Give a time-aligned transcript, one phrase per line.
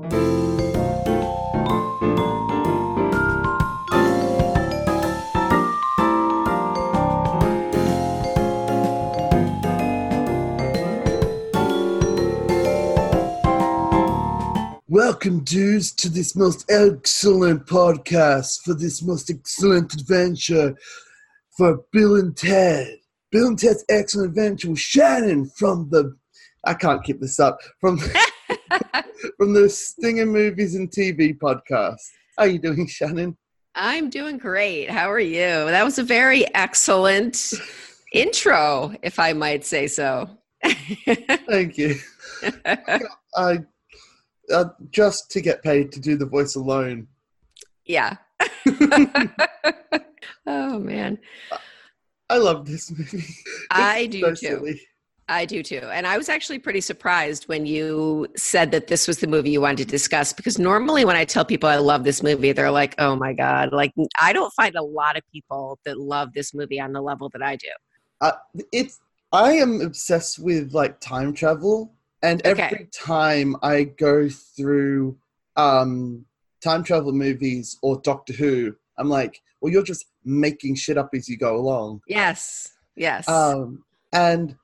[0.00, 0.14] Welcome,
[15.44, 20.74] dudes, to this most excellent podcast for this most excellent adventure
[21.50, 22.96] for Bill and Ted.
[23.30, 26.16] Bill and Ted's Excellent Adventure with Shannon from the.
[26.64, 27.58] I can't keep this up.
[27.82, 28.00] From
[29.36, 32.00] from the Stinger Movies and TV podcast.
[32.36, 33.36] How are you doing, Shannon?
[33.74, 34.90] I'm doing great.
[34.90, 35.40] How are you?
[35.40, 37.52] That was a very excellent
[38.12, 40.28] intro, if I might say so.
[40.64, 41.96] Thank you.
[43.36, 43.58] I
[44.52, 47.06] uh, just to get paid to do the voice alone.
[47.86, 48.16] Yeah.
[50.46, 51.18] oh man.
[52.28, 53.24] I love this movie.
[53.70, 54.34] I do so too.
[54.36, 54.80] Silly.
[55.30, 55.80] I do too.
[55.92, 59.60] And I was actually pretty surprised when you said that this was the movie you
[59.60, 62.96] wanted to discuss because normally when I tell people I love this movie, they're like,
[62.98, 63.72] oh my God.
[63.72, 67.28] Like, I don't find a lot of people that love this movie on the level
[67.30, 67.68] that I do.
[68.20, 68.32] Uh,
[68.72, 69.00] it's,
[69.32, 72.88] I am obsessed with like time travel and every okay.
[72.92, 75.16] time I go through
[75.56, 76.26] um,
[76.60, 81.28] time travel movies or Doctor Who, I'm like, well, you're just making shit up as
[81.28, 82.00] you go along.
[82.08, 82.72] Yes.
[82.96, 83.28] Yes.
[83.28, 84.56] Um, and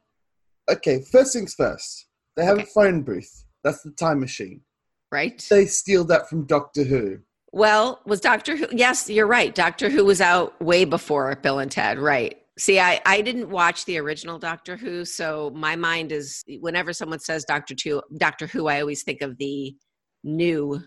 [0.69, 2.06] okay, first things first.
[2.36, 2.64] They have okay.
[2.64, 3.45] a phone booth.
[3.64, 4.61] That's the time machine.
[5.11, 5.45] Right.
[5.48, 7.19] They steal that from Doctor Who.
[7.53, 8.67] Well, was Doctor Who?
[8.72, 9.55] Yes, you're right.
[9.55, 11.98] Doctor Who was out way before Bill and Ted.
[11.98, 12.37] Right.
[12.59, 17.20] See, I, I didn't watch the original Doctor Who, so my mind is whenever someone
[17.20, 19.77] says Doctor Who, Doctor Who, I always think of the
[20.25, 20.83] new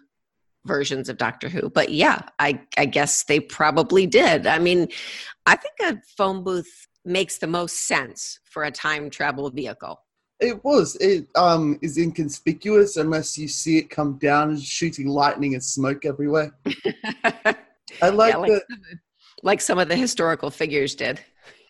[0.66, 1.70] versions of Doctor Who.
[1.70, 4.48] But yeah, I, I guess they probably did.
[4.48, 4.88] I mean,
[5.46, 10.00] I think a phone booth makes the most sense for a time travel vehicle.
[10.40, 10.96] It was.
[10.98, 16.06] It um, is inconspicuous unless you see it come down and shooting lightning and smoke
[16.06, 16.56] everywhere.
[18.02, 18.64] I like, yeah, like the,
[19.44, 21.20] like some of the historical figures did.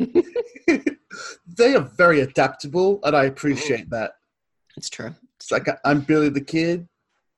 [1.57, 4.11] they are very adaptable, and I appreciate that.
[4.77, 5.15] It's true.
[5.37, 6.87] It's like I'm Billy the Kid.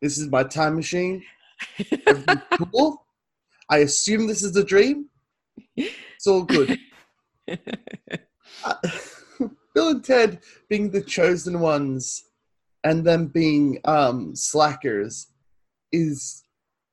[0.01, 1.23] This is my time machine.
[2.71, 3.05] cool.
[3.69, 5.05] I assume this is a dream.
[5.77, 6.77] It's all good.
[7.47, 8.73] Uh,
[9.73, 12.23] Bill and Ted being the chosen ones
[12.83, 15.27] and them being um, slackers
[15.91, 16.43] is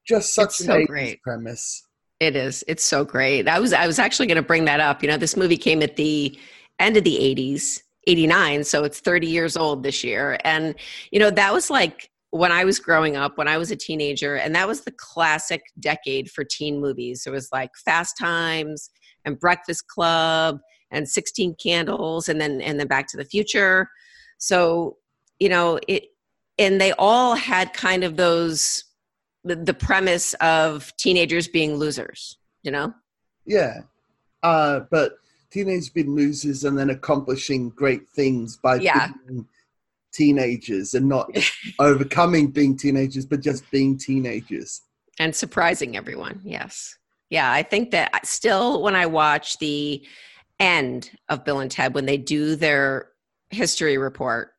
[0.06, 1.84] just such it's an so great premise.
[2.20, 2.64] It is.
[2.66, 3.48] It's so great.
[3.48, 5.02] I was I was actually going to bring that up.
[5.02, 6.36] You know, this movie came at the
[6.80, 10.38] end of the 80s, 89, so it's 30 years old this year.
[10.44, 10.74] And
[11.12, 14.36] you know, that was like when I was growing up, when I was a teenager,
[14.36, 17.24] and that was the classic decade for teen movies.
[17.26, 18.90] It was like Fast Times
[19.24, 20.58] and Breakfast Club
[20.90, 23.88] and 16 Candles and then and then Back to the Future.
[24.38, 24.96] So,
[25.38, 26.04] you know, it
[26.58, 28.84] and they all had kind of those
[29.44, 32.92] the, the premise of teenagers being losers, you know?
[33.46, 33.80] Yeah.
[34.42, 35.12] Uh, but
[35.50, 39.08] teenagers being losers and then accomplishing great things by yeah.
[39.26, 39.46] being
[40.12, 41.30] teenagers and not
[41.78, 44.82] overcoming being teenagers, but just being teenagers.
[45.18, 46.97] And surprising everyone, yes.
[47.30, 50.04] Yeah, I think that still when I watch the
[50.58, 53.10] end of Bill and Ted, when they do their
[53.50, 54.52] history report,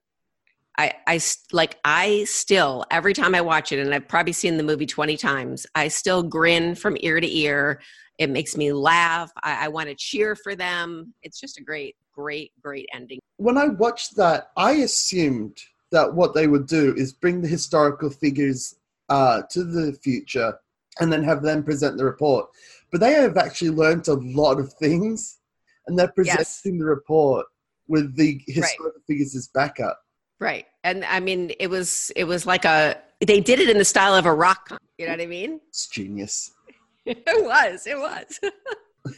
[0.78, 1.20] I, I
[1.52, 5.18] like I still every time I watch it, and I've probably seen the movie twenty
[5.18, 5.66] times.
[5.76, 7.82] I still grin from ear to ear.
[8.18, 9.32] It makes me laugh.
[9.44, 11.14] I, I want to cheer for them.
[11.22, 13.20] It's just a great, great, great ending.
[13.38, 15.58] When I watched that, I assumed
[15.92, 18.76] that what they would do is bring the historical figures
[19.10, 20.54] uh, to the future
[21.00, 22.48] and then have them present the report.
[22.92, 25.40] But they have actually learned a lot of things,
[25.88, 26.62] and they're presenting yes.
[26.64, 27.46] the report
[27.88, 29.06] with the historical right.
[29.08, 30.00] figures as backup.
[30.40, 30.66] Right.
[30.84, 34.16] And I mean, it was it was like a they did it in the style
[34.16, 34.80] of a rock.
[34.98, 35.60] You know what I mean?
[35.68, 36.52] It's genius.
[37.06, 37.86] it was.
[37.86, 38.40] It was.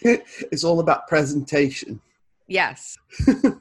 [0.52, 2.02] it's all about presentation.
[2.47, 2.97] Yes.
[3.28, 3.53] a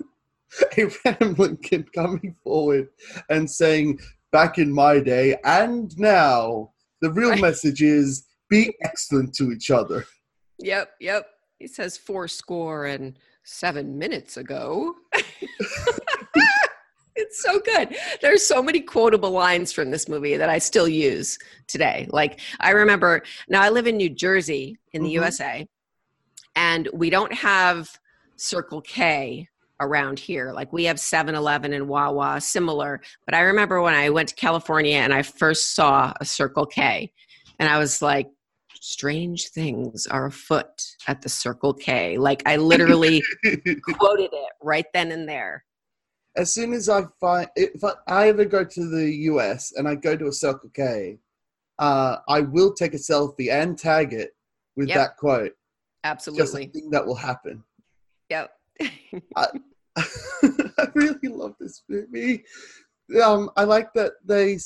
[0.76, 2.88] Abraham Lincoln coming forward
[3.28, 4.00] and saying,
[4.32, 7.41] "Back in my day, and now, the real right.
[7.41, 10.06] message is be excellent to each other."
[10.62, 10.91] Yep.
[11.00, 11.26] Yep.
[11.58, 14.94] He says four score and seven minutes ago
[17.20, 17.97] it's so good.
[18.20, 22.08] There's so many quotable lines from this movie that I still use today.
[22.10, 25.14] Like I remember now I live in New Jersey in the mm-hmm.
[25.14, 25.66] USA
[26.56, 27.91] and we don't have
[28.36, 29.48] Circle K
[29.80, 30.53] around here.
[30.53, 34.97] Like we have 7-Eleven and Wawa similar, but I remember when I went to California
[34.97, 37.12] and I first saw a Circle K
[37.59, 38.28] and I was like
[38.74, 40.66] strange things are afoot
[41.06, 42.18] at the Circle K.
[42.18, 43.22] Like I literally
[43.98, 45.65] quoted it right then and there
[46.36, 49.94] as soon as I find if I, I ever go to the US and I
[49.94, 51.18] go to a Circle K,
[51.78, 54.30] uh, I will take a selfie and tag it
[54.77, 54.97] with Yep.
[54.97, 55.53] that quote.
[56.04, 56.42] Absolutely.
[56.42, 57.65] Just a thing that will happen.
[58.30, 58.50] Yep.
[59.36, 59.47] I
[60.94, 62.44] really love this movie.
[63.22, 64.58] Um, I like that they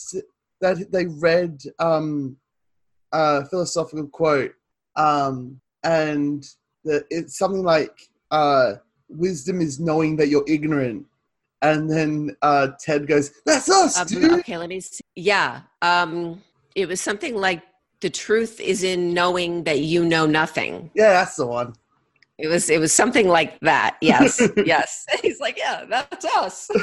[0.60, 2.36] that they read um,
[3.12, 4.54] a philosophical quote,
[4.96, 6.44] um, and
[6.84, 8.74] that it's something like uh,
[9.08, 11.06] "Wisdom is knowing that you're ignorant."
[11.62, 15.00] And then uh, Ted goes, "That's us, Um, dude." okay, let me see.
[15.16, 15.62] Yeah.
[15.80, 16.42] Um,
[16.74, 17.62] it was something like
[18.00, 20.90] the truth is in knowing that you know nothing.
[20.94, 21.74] Yeah, that's the one.
[22.38, 23.96] It was it was something like that.
[24.00, 24.42] Yes.
[24.64, 25.04] yes.
[25.22, 26.68] He's like, yeah, that's us.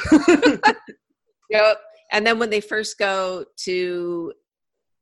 [1.52, 1.82] Yep.
[2.14, 4.34] And then when they first go to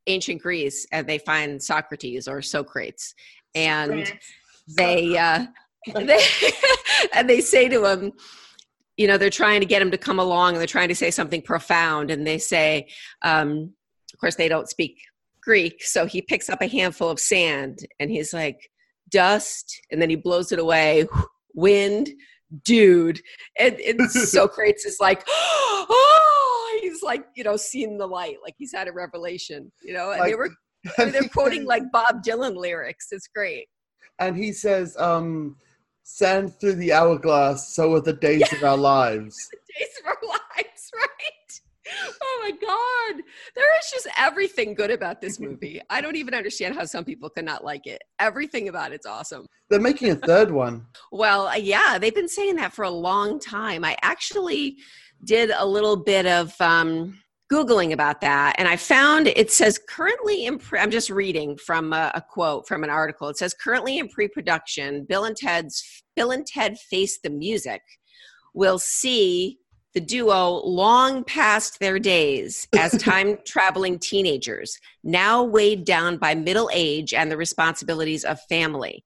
[0.08, 3.14] ancient Greece and they find Socrates or Socrates,
[3.56, 4.12] and
[4.76, 5.46] they uh,
[5.94, 6.20] they
[7.14, 8.12] and they say to him,
[8.98, 11.12] you know, they're trying to get him to come along, and they're trying to say
[11.12, 12.88] something profound, and they say,
[13.22, 13.72] um,
[14.12, 14.98] of course, they don't speak
[15.42, 18.69] Greek, so he picks up a handful of sand, and he's like,
[19.10, 21.08] dust, and then he blows it away,
[21.54, 22.10] wind,
[22.64, 23.22] dude,
[23.60, 28.74] and, and Socrates is like, oh, he's like, you know, seeing the light, like he's
[28.74, 30.50] had a revelation, you know, and they were
[30.98, 33.08] I mean, they're quoting like Bob Dylan lyrics.
[33.12, 33.68] It's great.
[34.20, 35.58] and he says, um,
[36.04, 39.36] "Sand through the hourglass, so are the days of our lives."
[39.78, 41.62] Days of our lives, right?
[42.22, 42.89] Oh my God.
[43.56, 45.82] There is just everything good about this movie.
[45.90, 48.02] I don't even understand how some people could not like it.
[48.20, 49.46] Everything about it's awesome.
[49.70, 50.86] They're making a third one.
[51.12, 53.84] Well, uh, yeah, they've been saying that for a long time.
[53.84, 54.78] I actually
[55.24, 57.20] did a little bit of um,
[57.52, 61.94] Googling about that, and I found it says currently in pre- I'm just reading from
[61.94, 63.28] a, a quote from an article.
[63.30, 67.82] It says currently in pre production, Bill and Ted's Bill and Ted Face the Music
[68.54, 69.58] will see
[69.94, 76.70] the duo long past their days as time traveling teenagers, now weighed down by middle
[76.74, 79.04] age and the responsibilities of family.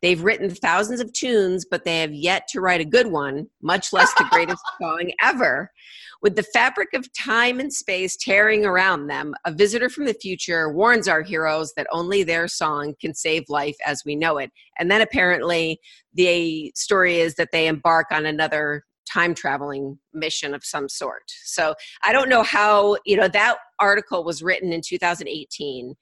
[0.00, 3.92] They've written thousands of tunes, but they have yet to write a good one, much
[3.92, 5.72] less the greatest song ever.
[6.20, 10.72] With the fabric of time and space tearing around them, a visitor from the future
[10.72, 14.50] warns our heroes that only their song can save life as we know it.
[14.78, 15.80] And then apparently,
[16.14, 21.24] the story is that they embark on another time traveling mission of some sort.
[21.44, 21.74] So
[22.04, 25.94] I don't know how, you know, that article was written in 2018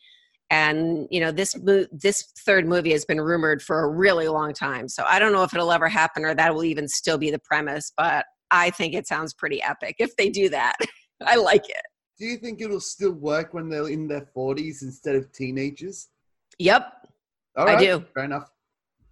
[0.51, 4.53] and you know this mo- this third movie has been rumored for a really long
[4.53, 7.31] time so i don't know if it'll ever happen or that will even still be
[7.31, 10.75] the premise but i think it sounds pretty epic if they do that
[11.27, 11.83] i like it
[12.19, 16.09] Do you think it'll still work when they're in their forties instead of teenagers?
[16.59, 16.93] yep
[17.57, 18.05] All I do.
[18.15, 18.51] Fair enough.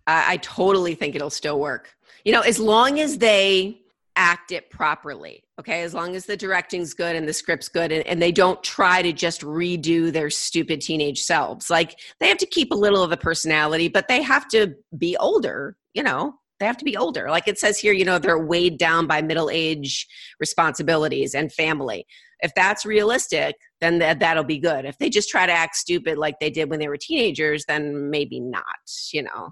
[0.07, 3.81] I, I totally think it'll still work you know as long as they
[4.17, 5.83] act it properly okay?
[5.83, 9.03] As long as the directing's good and the script's good and, and they don't try
[9.03, 11.71] to just redo their stupid teenage selves.
[11.71, 15.17] Like they have to keep a little of the personality but they have to be
[15.19, 16.35] older you know?
[16.61, 17.31] They have to be older.
[17.31, 20.07] Like it says here you know they're weighed down by middle age
[20.41, 22.07] responsibilities and family.
[22.41, 24.85] If that's realistic then that, that'll be good.
[24.85, 28.11] If they just try to act stupid like they did when they were teenagers then
[28.11, 28.65] maybe not
[29.13, 29.51] you know?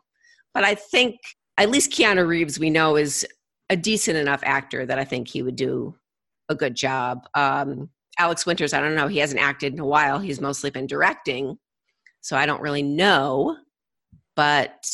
[0.54, 1.16] But i think
[1.58, 3.26] at least keanu reeves we know is
[3.70, 5.94] a decent enough actor that I think he would do
[6.48, 7.26] a good job.
[7.34, 9.08] Um, Alex Winters, I don't know.
[9.08, 10.18] He hasn't acted in a while.
[10.18, 11.58] He's mostly been directing,
[12.20, 13.56] so I don't really know.
[14.36, 14.86] But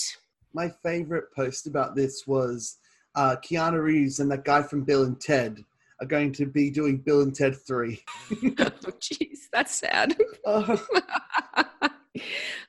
[0.55, 2.77] My favorite post about this was
[3.15, 5.65] uh, Keanu Reeves and that guy from Bill and Ted
[6.01, 8.05] are going to be doing Bill and Ted Three.
[8.31, 8.71] oh,
[9.01, 10.17] jeez, that's sad.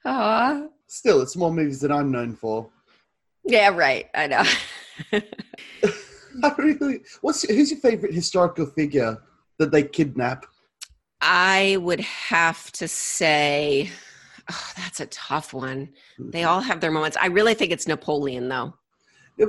[0.06, 2.70] Uh, still, it's more movies that I'm known for.
[3.44, 4.08] yeah, right.
[4.14, 4.44] I know.
[5.12, 5.24] I
[6.44, 7.02] oh, really.
[7.22, 9.18] What's who's your favorite historical figure
[9.58, 10.46] that they kidnap?
[11.22, 13.90] I would have to say,
[14.50, 15.90] oh, that's a tough one.
[16.18, 17.18] They all have their moments.
[17.20, 18.74] I really think it's Napoleon, though.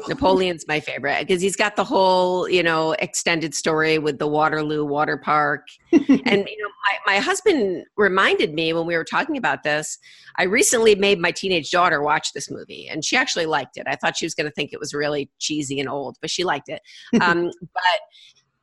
[0.08, 4.84] Napoleon's my favorite because he's got the whole, you know, extended story with the Waterloo
[4.84, 5.66] Water Park.
[5.92, 9.98] and, you know, my, my husband reminded me when we were talking about this,
[10.36, 13.86] I recently made my teenage daughter watch this movie and she actually liked it.
[13.86, 16.44] I thought she was going to think it was really cheesy and old, but she
[16.44, 16.82] liked it.
[17.20, 18.00] Um, but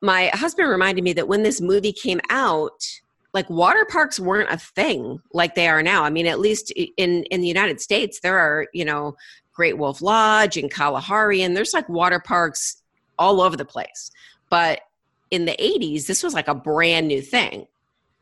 [0.02, 2.84] my husband reminded me that when this movie came out,
[3.34, 6.04] like water parks weren't a thing like they are now.
[6.04, 9.16] I mean, at least in in the United States, there are you know
[9.54, 12.82] Great Wolf Lodge and Kalahari, and there's like water parks
[13.20, 14.10] all over the place.
[14.50, 14.82] But
[15.32, 17.68] in the 80s, this was like a brand new thing.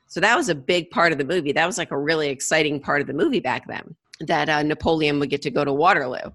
[0.07, 1.51] So that was a big part of the movie.
[1.51, 5.19] That was like a really exciting part of the movie back then that uh, Napoleon
[5.19, 6.31] would get to go to Waterloo.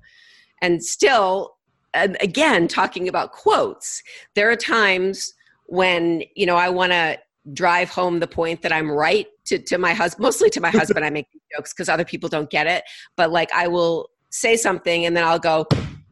[0.61, 1.57] And still,
[1.95, 4.03] and again, talking about quotes,
[4.35, 5.33] there are times
[5.67, 7.19] when, you know, I want to
[7.55, 11.05] drive home the point that I'm right to, to my husband, mostly to my husband,
[11.05, 12.85] I make jokes because other people don't get it.
[13.17, 15.67] But like I will say something and then I'll go,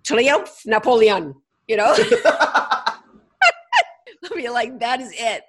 [0.05, 1.35] Triumph Napoleon,
[1.67, 1.95] you know?
[2.25, 2.95] I'll
[4.35, 5.43] be like, that is it.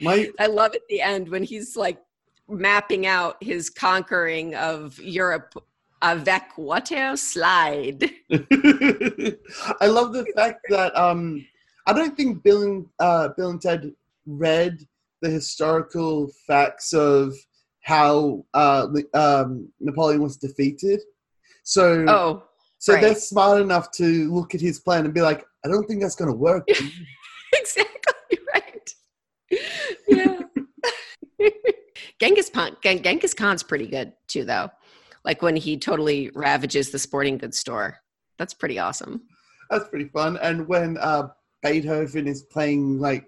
[0.00, 1.98] My I love at the end when he's like
[2.48, 5.54] mapping out his conquering of Europe
[6.02, 8.02] avec water slide.
[8.30, 11.44] I love the fact that um,
[11.86, 13.92] I don't think Bill and uh, Bill and Ted
[14.26, 14.78] read
[15.22, 17.34] the historical facts of
[17.82, 21.00] how uh, um, Napoleon was defeated.
[21.62, 22.42] So, Oh,
[22.78, 23.02] so right.
[23.02, 26.16] they're smart enough to look at his plan and be like, "I don't think that's
[26.16, 26.64] going to work."
[27.52, 27.85] exactly.
[30.08, 30.40] Yeah.
[32.20, 34.70] Genghis Khan, Gen- Genghis Khan's pretty good too, though.
[35.24, 37.98] Like when he totally ravages the sporting goods store.
[38.38, 39.22] That's pretty awesome.
[39.70, 40.36] that's pretty fun.
[40.42, 41.28] And when uh,
[41.62, 43.26] Beethoven is playing like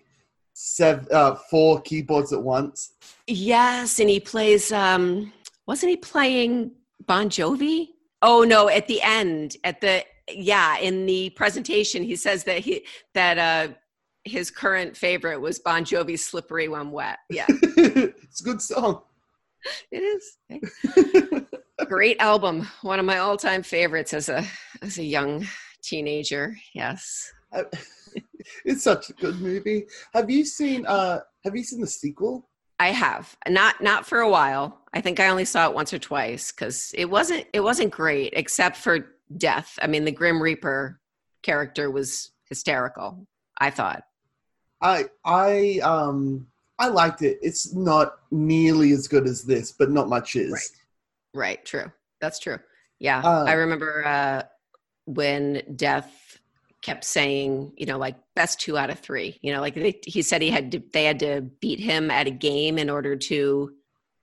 [0.52, 2.92] seven, uh, four keyboards at once,
[3.26, 4.70] Yes, and he plays.
[4.72, 5.32] um
[5.66, 6.72] Wasn't he playing
[7.06, 7.88] Bon Jovi?
[8.22, 8.68] Oh no!
[8.68, 13.72] At the end, at the yeah, in the presentation, he says that he that uh
[14.28, 19.02] his current favorite was Bon Jovi's "Slippery When Wet." Yeah, it's a good song.
[19.90, 21.44] it is.
[21.88, 22.68] Great album.
[22.82, 24.44] One of my all-time favorites as a
[24.82, 25.46] as a young
[25.82, 26.56] teenager.
[26.74, 27.32] Yes.
[28.64, 29.86] it's such a good movie.
[30.14, 30.86] Have you seen?
[30.86, 32.48] Uh, have you seen the sequel?
[32.80, 34.78] I have not not for a while.
[34.92, 38.34] I think I only saw it once or twice because it wasn't it wasn't great
[38.36, 39.06] except for
[39.36, 39.78] death.
[39.82, 41.00] I mean, the Grim Reaper
[41.42, 43.26] character was hysterical.
[43.58, 44.04] I thought.
[44.80, 46.46] I I um
[46.78, 47.38] I liked it.
[47.42, 50.52] It's not nearly as good as this, but not much is.
[50.52, 50.62] Right.
[51.34, 51.64] Right.
[51.64, 51.90] True.
[52.20, 52.58] That's true.
[53.00, 54.42] Yeah, Uh, I remember uh,
[55.06, 56.38] when Death
[56.82, 59.38] kept saying, you know, like best two out of three.
[59.42, 62.26] You know, like they, he said he had to, they had to beat him at
[62.26, 63.72] a game in order to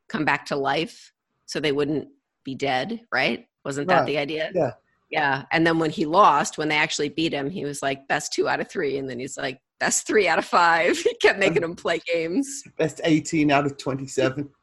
[0.08, 1.14] come back to life,
[1.46, 2.10] so they wouldn't
[2.44, 3.02] be dead.
[3.12, 3.48] Right?
[3.64, 4.08] Wasn't that Right.
[4.08, 4.52] the idea?
[4.54, 4.72] Yeah.
[5.10, 5.44] Yeah.
[5.52, 8.48] And then when he lost, when they actually beat him, he was like best two
[8.50, 10.98] out of three, and then he's like best three out of five.
[11.04, 12.64] He kept making him play games.
[12.78, 14.50] Best eighteen out of twenty-seven.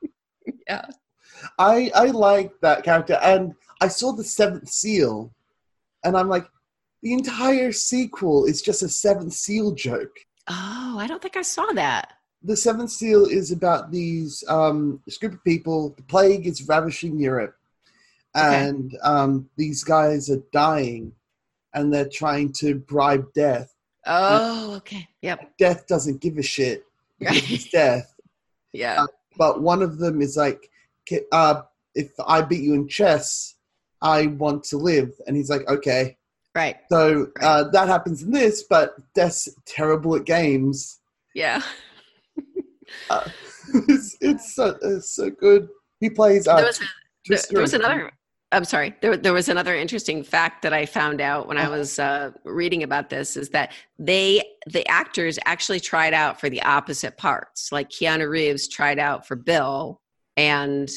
[0.69, 0.87] Yeah.
[1.59, 5.33] I I like that character, and I saw the Seventh Seal,
[6.05, 6.47] and I'm like,
[7.03, 10.17] the entire sequel is just a Seventh Seal joke.
[10.49, 12.13] Oh, I don't think I saw that.
[12.43, 15.95] The Seventh Seal is about these um, this group of people.
[15.97, 17.55] The plague is ravishing Europe,
[18.37, 18.69] Okay.
[18.69, 21.13] and um, these guys are dying,
[21.75, 23.72] and they're trying to bribe death.
[24.07, 25.09] Oh, okay.
[25.23, 25.57] Yep.
[25.59, 26.85] Death doesn't give a shit
[27.21, 27.51] Right.
[27.51, 28.15] it's death.
[28.73, 29.07] Yeah.
[29.37, 30.71] But one of them is like,
[31.31, 31.63] uh,
[31.95, 33.55] if I beat you in chess,
[34.01, 35.13] I want to live.
[35.27, 36.17] And he's like, okay.
[36.55, 36.77] Right.
[36.91, 40.99] So uh, that happens in this, but Death's terrible at games.
[41.35, 41.63] Yeah.
[43.09, 43.29] Uh,
[43.89, 45.69] it's, it's, so, it's so good.
[46.01, 46.49] He plays.
[46.49, 46.85] Uh, There was, a,
[47.29, 48.13] there, there was another.
[48.53, 48.95] I'm sorry.
[49.01, 52.83] There, there was another interesting fact that I found out when I was uh, reading
[52.83, 57.73] about this is that they, the actors, actually tried out for the opposite parts.
[57.73, 60.01] Like Keanu Reeves tried out for Bill,
[60.37, 60.91] and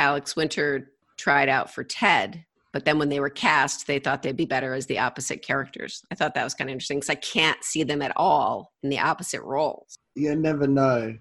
[0.00, 2.44] Alex Winter tried out for Ted.
[2.72, 6.02] But then when they were cast, they thought they'd be better as the opposite characters.
[6.10, 8.90] I thought that was kind of interesting because I can't see them at all in
[8.90, 9.96] the opposite roles.
[10.14, 11.16] You never know.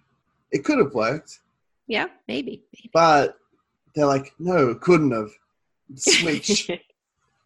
[0.51, 1.39] It could have worked,
[1.87, 2.63] Yeah, maybe.
[2.73, 2.89] maybe.
[2.93, 3.35] but
[3.95, 5.29] they're like, no, it couldn't have.
[5.95, 6.69] Switch.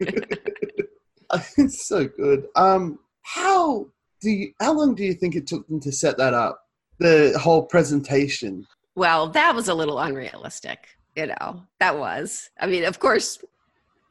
[0.00, 2.46] it's so good.
[2.56, 3.86] Um, how
[4.20, 6.60] do you, how long do you think it took them to set that up?
[6.98, 8.66] The whole presentation.
[8.94, 10.88] Well, that was a little unrealistic.
[11.16, 12.50] You know, that was.
[12.60, 13.38] I mean, of course,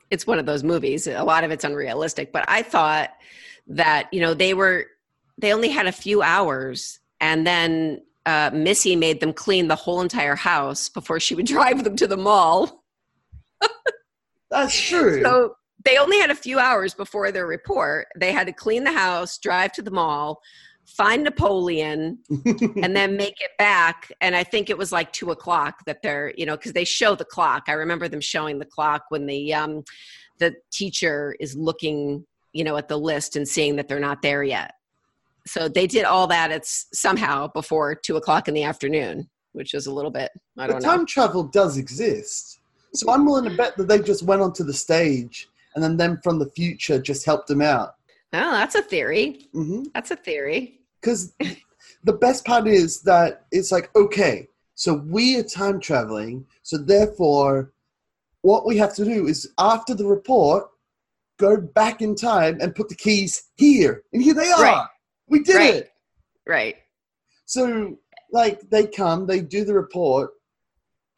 [0.09, 1.07] it's one of those movies.
[1.07, 3.11] A lot of it's unrealistic, but I thought
[3.67, 4.87] that, you know, they were,
[5.37, 10.01] they only had a few hours and then uh, Missy made them clean the whole
[10.01, 12.82] entire house before she would drive them to the mall.
[14.53, 15.23] That's true.
[15.23, 18.07] So they only had a few hours before their report.
[18.15, 20.41] They had to clean the house, drive to the mall,
[20.85, 24.11] find Napoleon, and then make it back.
[24.21, 27.15] And I think it was like two o'clock that they're, you know, because they show
[27.15, 27.63] the clock.
[27.67, 29.83] I remember them showing the clock when the um,
[30.37, 34.43] the teacher is looking, you know, at the list and seeing that they're not there
[34.43, 34.73] yet.
[35.45, 36.51] So they did all that.
[36.51, 40.31] It's somehow before two o'clock in the afternoon, which is a little bit.
[40.57, 41.05] I don't time know.
[41.05, 42.59] travel does exist.
[42.93, 46.19] So I'm willing to bet that they just went onto the stage and then them
[46.23, 47.95] from the future just helped them out.
[48.33, 49.47] Oh, that's a theory.
[49.53, 50.81] hmm That's a theory.
[51.01, 51.33] Because
[52.03, 56.45] the best part is that it's like, okay, so we are time traveling.
[56.63, 57.71] So therefore,
[58.41, 60.67] what we have to do is after the report,
[61.39, 64.61] go back in time and put the keys here, and here they are.
[64.61, 64.87] Right.
[65.27, 65.73] We did Right.
[65.75, 65.91] it.
[66.45, 66.75] Right.
[67.45, 67.97] So,
[68.31, 70.31] like, they come, they do the report,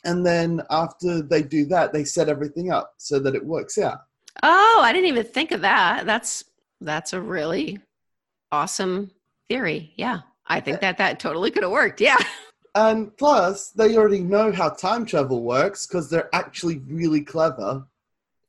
[0.06, 4.02] and then after they do that, they set everything up so that it works out.
[4.44, 6.06] Oh, I didn't even think of that.
[6.06, 6.46] That's
[6.82, 7.80] that's a really
[8.52, 9.12] awesome
[9.50, 9.94] theory.
[9.96, 10.20] Yeah.
[10.48, 12.02] I think that that totally could have worked.
[12.02, 12.18] Yeah.
[12.78, 17.88] And plus, they already know how time travel works because they're actually really clever.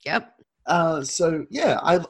[0.04, 0.34] Yep.
[0.66, 2.00] Uh, so yeah, I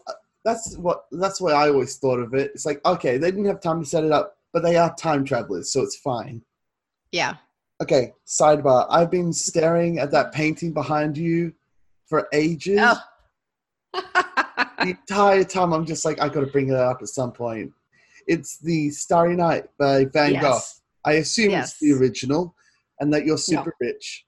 [0.42, 2.52] that's what that's why I always thought of it.
[2.54, 5.26] It's like okay, they didn't have time to set it up, but they are time
[5.26, 6.40] travelers, so it's fine.
[7.12, 7.34] Yeah.
[7.82, 8.86] Okay, sidebar.
[8.88, 11.52] I've been staring at that painting behind you
[12.06, 12.80] for ages.
[12.82, 13.00] Oh.
[14.78, 17.72] The entire time, I'm just like, I got to bring it up at some point.
[18.28, 20.60] It's the Starry Night by Van Gogh.
[21.04, 21.70] I assume Yes.
[21.72, 22.54] it's the original,
[23.00, 24.26] and that you're super rich.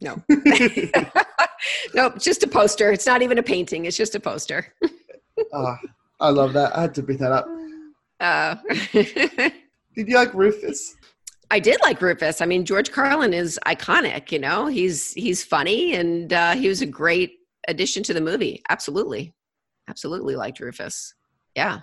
[0.00, 0.22] No.
[1.94, 2.90] nope, just a poster.
[2.92, 3.84] It's not even a painting.
[3.86, 4.72] It's just a poster.
[5.52, 5.78] Ah,
[6.20, 6.74] I love that.
[6.76, 7.48] I had to bring that up.
[8.20, 8.54] Uh,
[9.94, 10.94] Did you like Rufus?
[11.50, 12.40] I did like Rufus.
[12.40, 14.30] I mean, George Carlin is iconic.
[14.32, 18.62] You know, he's he's funny, and uh, he was a great addition to the movie.
[18.68, 19.34] Absolutely,
[19.88, 21.14] absolutely liked Rufus.
[21.54, 21.80] Yeah,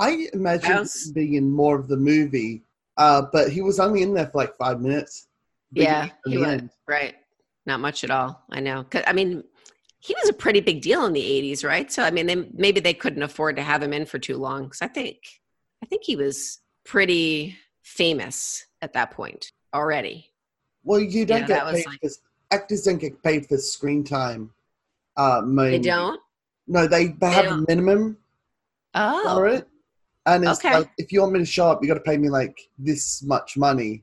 [0.00, 2.64] I imagine him being in more of the movie,
[2.96, 5.28] uh, but he was only in there for like five minutes.
[5.72, 7.14] yeah, he was right.
[7.66, 8.42] Not much at all.
[8.50, 8.82] I know.
[8.84, 9.44] 'Cause, I mean,
[10.00, 11.92] he was a pretty big deal in the '80s, right?
[11.92, 14.64] So, I mean, they, maybe they couldn't afford to have him in for too long.
[14.64, 15.18] Because I think,
[15.82, 20.26] I think he was pretty famous at that point already.
[20.84, 22.08] Well, you don't Yeah, get that was paid like- for
[22.50, 24.52] actors don't get paid for screen time.
[25.16, 26.20] Uh, They don't.
[26.66, 27.68] No, they, they have a don't.
[27.68, 28.16] minimum
[28.94, 29.68] Oh, for it,
[30.26, 30.74] and it's Okay.
[30.78, 33.22] like if you want me to show up, you got to pay me like this
[33.22, 34.02] much money,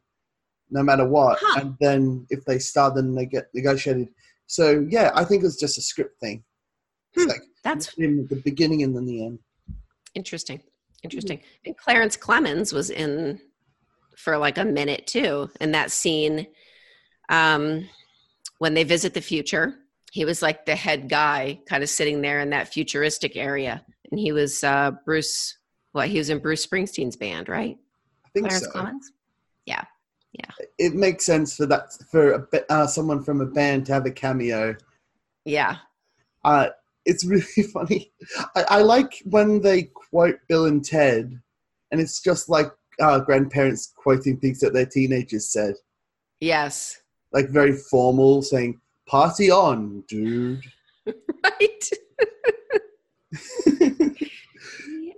[0.69, 1.39] no matter what.
[1.41, 1.61] Huh.
[1.61, 4.09] And then if they star, then they get negotiated.
[4.45, 6.43] So yeah, I think it's just a script thing.
[7.15, 7.27] Hmm.
[7.29, 9.39] like that's in the beginning and then the end.
[10.13, 10.61] Interesting.
[11.01, 11.41] Interesting.
[11.65, 13.39] And Clarence Clemons was in
[14.17, 15.49] for like a minute too.
[15.61, 16.47] In that scene,
[17.29, 17.87] um,
[18.59, 19.75] when they visit the future,
[20.11, 23.83] he was like the head guy, kind of sitting there in that futuristic area.
[24.11, 25.57] And he was uh, Bruce.
[25.91, 27.77] What he was in Bruce Springsteen's band, right?
[28.25, 28.71] I think Clarence so.
[28.71, 29.05] Clemons.
[29.65, 29.83] Yeah
[30.37, 34.05] yeah it makes sense for that for a, uh, someone from a band to have
[34.05, 34.75] a cameo.
[35.45, 35.77] Yeah.
[36.43, 36.67] Uh,
[37.05, 38.11] it's really funny.
[38.55, 41.39] I, I like when they quote Bill and Ted,
[41.91, 42.67] and it's just like
[43.01, 45.75] uh, grandparents quoting things that their teenagers said,
[46.39, 47.01] Yes.
[47.33, 50.63] like very formal, saying "party on, dude."
[51.43, 51.89] Right.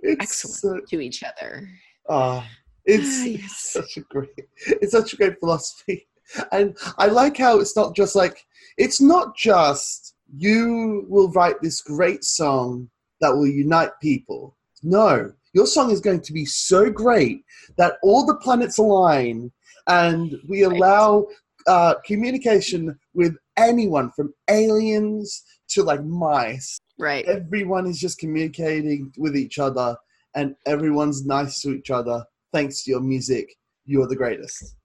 [0.02, 1.68] it's Excellent to each other.
[2.08, 2.44] So, uh,
[2.84, 3.58] it's Ah, yes.
[3.58, 4.30] such a great,
[4.66, 6.08] it's such a great philosophy,
[6.52, 8.44] and I like how it's not just like
[8.76, 14.56] it's not just you will write this great song that will unite people.
[14.82, 17.44] No, your song is going to be so great
[17.76, 19.50] that all the planets align,
[19.88, 20.76] and we Right.
[20.76, 21.26] allow
[21.66, 25.42] uh, communication with anyone from aliens
[25.72, 26.78] to like mice.
[26.96, 27.24] Right.
[27.26, 29.96] Everyone is just communicating with each other,
[30.36, 33.46] and everyone's nice to each other thanks to your music.
[33.84, 34.76] You're the greatest.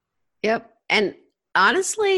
[0.42, 0.62] Yep.
[0.90, 1.14] And
[1.54, 2.18] honestly,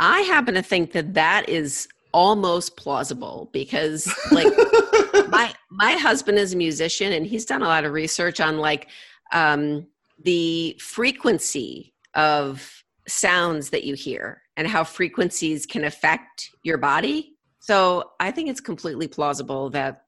[0.00, 4.46] I happen to think that that is almost plausible because like
[5.28, 8.88] my my husband is a musician and he's done a lot of research on like
[9.32, 9.84] um
[10.22, 17.36] the frequency of sounds that you hear and how frequencies can affect your body.
[17.58, 20.04] So I think it's completely plausible that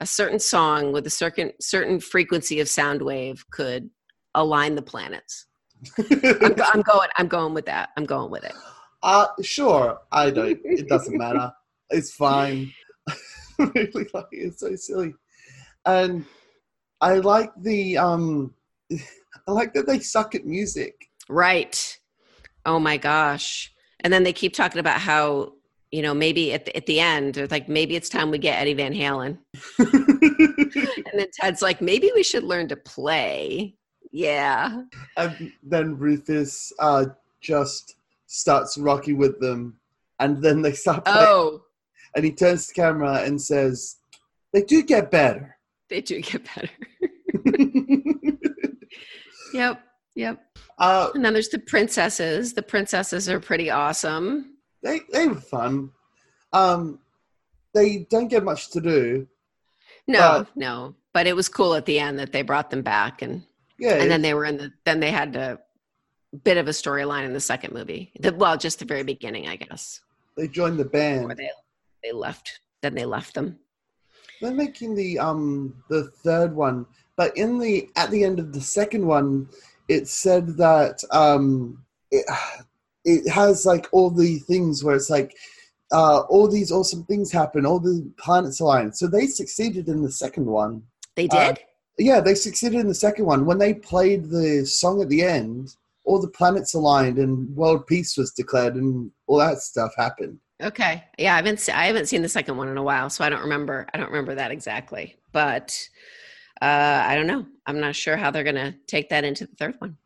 [0.00, 3.88] a certain song with a certain certain frequency of sound wave could
[4.34, 5.46] align the planets.
[5.98, 7.08] I'm, go- I'm going.
[7.16, 7.90] I'm going with that.
[7.96, 8.52] I'm going with it.
[9.06, 10.60] Uh, sure, I don't.
[10.64, 11.52] It doesn't matter.
[11.90, 12.72] It's fine.
[13.58, 15.14] really like it's so silly,
[15.86, 16.24] and
[17.00, 18.52] I like the um,
[18.92, 21.08] I like that they suck at music.
[21.28, 21.98] Right.
[22.66, 23.72] Oh my gosh.
[24.00, 25.52] And then they keep talking about how
[25.92, 28.60] you know maybe at the, at the end they're like maybe it's time we get
[28.60, 29.38] Eddie Van Halen,
[29.78, 33.76] and then Ted's like maybe we should learn to play.
[34.10, 34.82] Yeah.
[35.16, 37.06] and then Rufus uh,
[37.40, 39.78] just starts rocking with them,
[40.18, 41.62] and then they start playing, Oh,
[42.14, 43.96] and he turns to the camera and says,
[44.52, 45.56] "They do get better."
[45.88, 46.70] they do get better.
[49.52, 49.80] Yep.
[50.16, 50.44] Yep.
[50.78, 52.52] uh, And then there's the princesses.
[52.54, 54.56] The princesses are pretty awesome.
[54.82, 55.90] they they were fun.
[56.52, 56.98] Um,
[57.74, 59.26] they don't get much to do.
[60.06, 60.94] No, But- no.
[61.12, 63.42] But it was cool at the end that they brought them back and
[63.78, 65.58] Yeah, and then they were in the then they had a
[66.44, 68.12] bit of a storyline in the second movie.
[68.20, 70.00] The, well, just the very beginning, I guess.
[70.36, 71.30] they joined the band.
[71.36, 71.50] they
[72.02, 72.60] they left.
[72.82, 73.58] Then they left them.
[74.40, 76.86] they're making the um the third one,
[77.16, 79.48] but in the at the end of the second one,
[79.88, 82.24] it said that um it
[83.04, 85.34] it has like all the things where it's like
[85.92, 88.92] uh all these awesome things happen, all the planets align.
[88.92, 90.82] So they succeeded in the second one.
[91.14, 91.60] They Uh, did?
[91.98, 95.74] Yeah, they succeeded in the second one when they played the song at the end.
[96.06, 100.38] All the planets aligned and world peace was declared, and all that stuff happened.
[100.62, 101.04] okay.
[101.18, 103.42] Yeah, I haven't I haven't seen the second one in a while, so I don't
[103.42, 105.16] remember I don't remember that exactly.
[105.32, 105.68] But
[106.62, 107.44] uh I don't know.
[107.66, 109.96] I'm not sure how they're going to take that into the third one.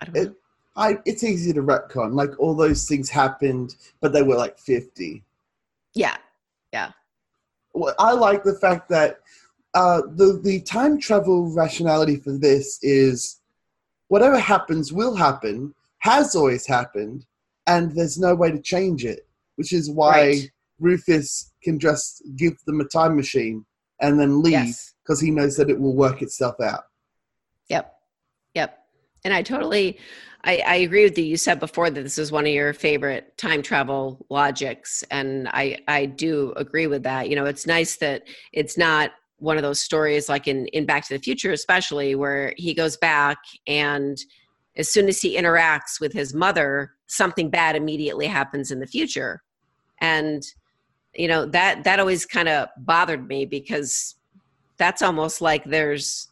[0.00, 0.34] I don't know.
[0.76, 2.14] I, it's easy to retcon.
[2.14, 5.24] Like all those things happened, but they were like fifty.
[5.94, 6.16] yeah.
[6.72, 6.90] Yeah.
[7.74, 9.20] Well, I like the fact that
[9.74, 13.40] uh, the the time travel rationality for this is
[14.08, 17.26] whatever happens will happen, has always happened,
[17.66, 19.20] and there's no way to change it.
[19.56, 20.50] Which is why Right.
[20.80, 23.64] Rufus can just give them a time machine
[24.00, 24.94] and then leave Yes.
[25.02, 26.82] because he knows that it will work itself out.
[27.68, 27.94] Yep.
[28.54, 28.78] Yep.
[29.24, 29.98] And I totally
[30.46, 31.24] I, I agree with you.
[31.24, 35.02] You said before that this is one of your favorite time travel logics.
[35.10, 37.30] And I I do agree with that.
[37.30, 41.06] You know, it's nice that it's not one of those stories like in, in Back
[41.08, 44.18] to the Future, especially where he goes back and
[44.76, 49.42] as soon as he interacts with his mother, something bad immediately happens in the future.
[50.00, 50.42] And
[51.14, 54.16] you know, that that always kind of bothered me because
[54.78, 56.28] that's almost like there's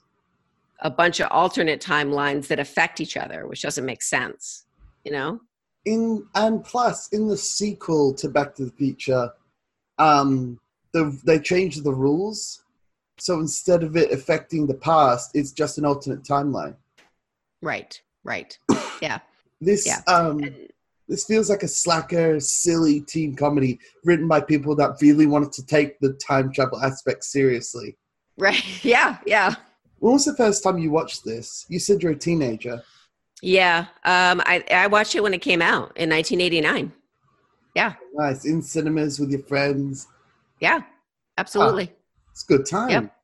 [0.80, 4.64] a bunch of alternate timelines that affect each other, which doesn't make sense.
[5.04, 5.40] You know?
[5.84, 9.30] in and plus in the sequel to Back to the Future,
[9.98, 10.58] um,
[10.92, 12.61] the, they changed the rules.
[13.22, 16.74] So instead of it affecting the past, it's just an alternate timeline.
[17.60, 18.00] Right.
[18.24, 18.58] Right.
[19.00, 19.18] Yeah.
[19.60, 20.00] This Yeah.
[20.08, 20.68] um, And-
[21.08, 25.66] this feels like a slacker, silly teen comedy written by people that really wanted to
[25.66, 27.96] take the time travel aspect seriously.
[28.38, 28.62] right.
[28.84, 29.18] Yeah.
[29.26, 29.54] Yeah.
[30.00, 31.64] When was the first time you watched this?
[31.68, 32.82] You said you're a teenager.
[33.40, 33.86] Yeah.
[34.04, 36.92] Um, I I watched it when it came out in 1989.
[37.76, 37.94] Yeah.
[38.14, 40.08] Nice in cinemas with your friends.
[40.60, 40.80] Yeah.
[41.38, 41.92] Absolutely.
[42.32, 42.90] It's good time.
[42.90, 43.16] Yep.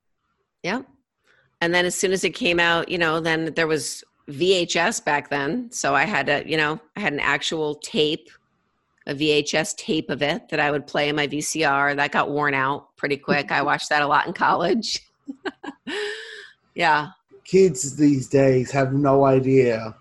[0.62, 0.82] Yeah.
[1.60, 5.30] And then as soon as it came out, you know, then there was VHS back
[5.30, 5.70] then.
[5.72, 8.28] So I had a, you know, I had an actual tape,
[9.06, 11.96] a VHS tape of it that I would play in my VCR.
[11.96, 13.50] That got worn out pretty quick.
[13.50, 15.02] I watched that a lot in college.
[16.74, 17.08] yeah.
[17.44, 19.96] Kids these days have no idea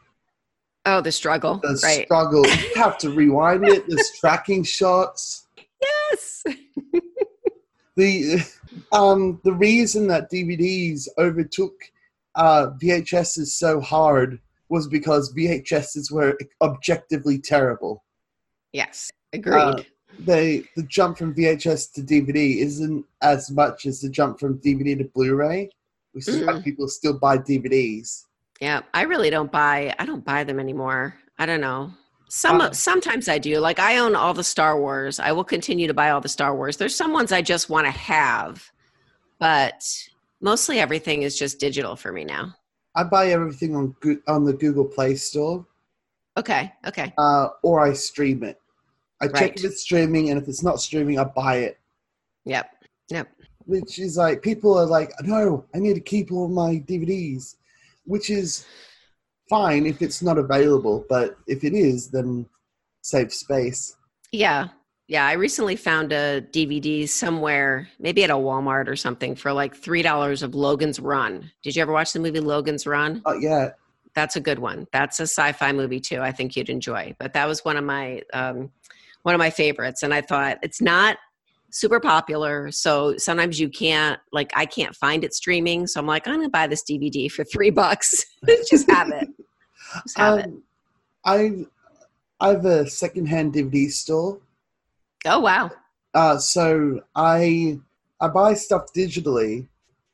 [0.89, 1.59] Oh, the struggle.
[1.61, 2.05] the right.
[2.05, 2.47] struggle.
[2.47, 3.83] You have to rewind it.
[3.89, 5.45] There's tracking shots.
[5.81, 6.43] yes.
[7.97, 8.41] The
[8.91, 11.73] um the reason that DVDs overtook
[12.36, 18.04] uh, VHSs so hard was because VHSs were objectively terrible.
[18.73, 19.10] Yes.
[19.34, 19.56] Agreed.
[19.56, 19.82] Uh,
[20.19, 24.97] They the jump from VHS to DVD isn't as much as the jump from DVD
[24.97, 25.69] to Blu-ray,
[26.13, 26.63] which is why Mm.
[26.63, 28.23] people still buy DVDs.
[28.60, 29.93] Yeah, I really don't buy.
[30.00, 31.15] I don't buy them anymore.
[31.38, 31.91] I don't know.
[32.30, 33.60] Some Uh, sometimes I do.
[33.60, 35.19] Like I own all the Star Wars.
[35.19, 36.78] I will continue to buy all the Star Wars.
[36.78, 38.71] There's some ones I just want to have,
[39.39, 39.84] but
[40.41, 42.54] mostly everything is just digital for me now.
[42.95, 43.95] I buy everything on
[44.28, 45.65] on the Google Play Store,
[46.38, 48.60] Okay, okay, uh, or I stream it.
[49.21, 51.80] I check if it's streaming, and if it's not streaming, I buy it.
[52.45, 52.71] yep,
[53.10, 53.28] yep.
[53.65, 57.56] Which is like people are like, no, I need to keep all my DVDs,
[58.06, 58.65] which is
[59.50, 62.45] fine if it's not available, but if it is, then
[63.02, 63.95] save space.
[64.32, 64.67] Yeah,
[65.07, 65.25] yeah.
[65.25, 70.01] I recently found a DVD somewhere, maybe at a Walmart or something, for like three
[70.01, 71.51] dollars of Logan's Run.
[71.63, 73.21] Did you ever watch the movie Logan's Run?
[73.25, 73.77] Not yet.
[74.15, 74.87] that's a good one.
[74.91, 76.21] That's a sci-fi movie too.
[76.21, 77.15] I think you'd enjoy.
[77.19, 78.71] But that was one of my um,
[79.23, 81.17] one of my favorites, and I thought it's not
[81.69, 85.87] super popular, so sometimes you can't like I can't find it streaming.
[85.87, 88.25] So I'm like, I'm gonna buy this DVD for three bucks.
[88.69, 89.27] Just have it.
[90.03, 90.45] Just have it.
[90.45, 90.63] Um,
[91.25, 91.65] I
[92.39, 94.39] I have a secondhand DVD store,
[95.25, 95.71] Oh wow.
[96.13, 97.80] uh, so I
[98.21, 99.67] I buy stuff digitally,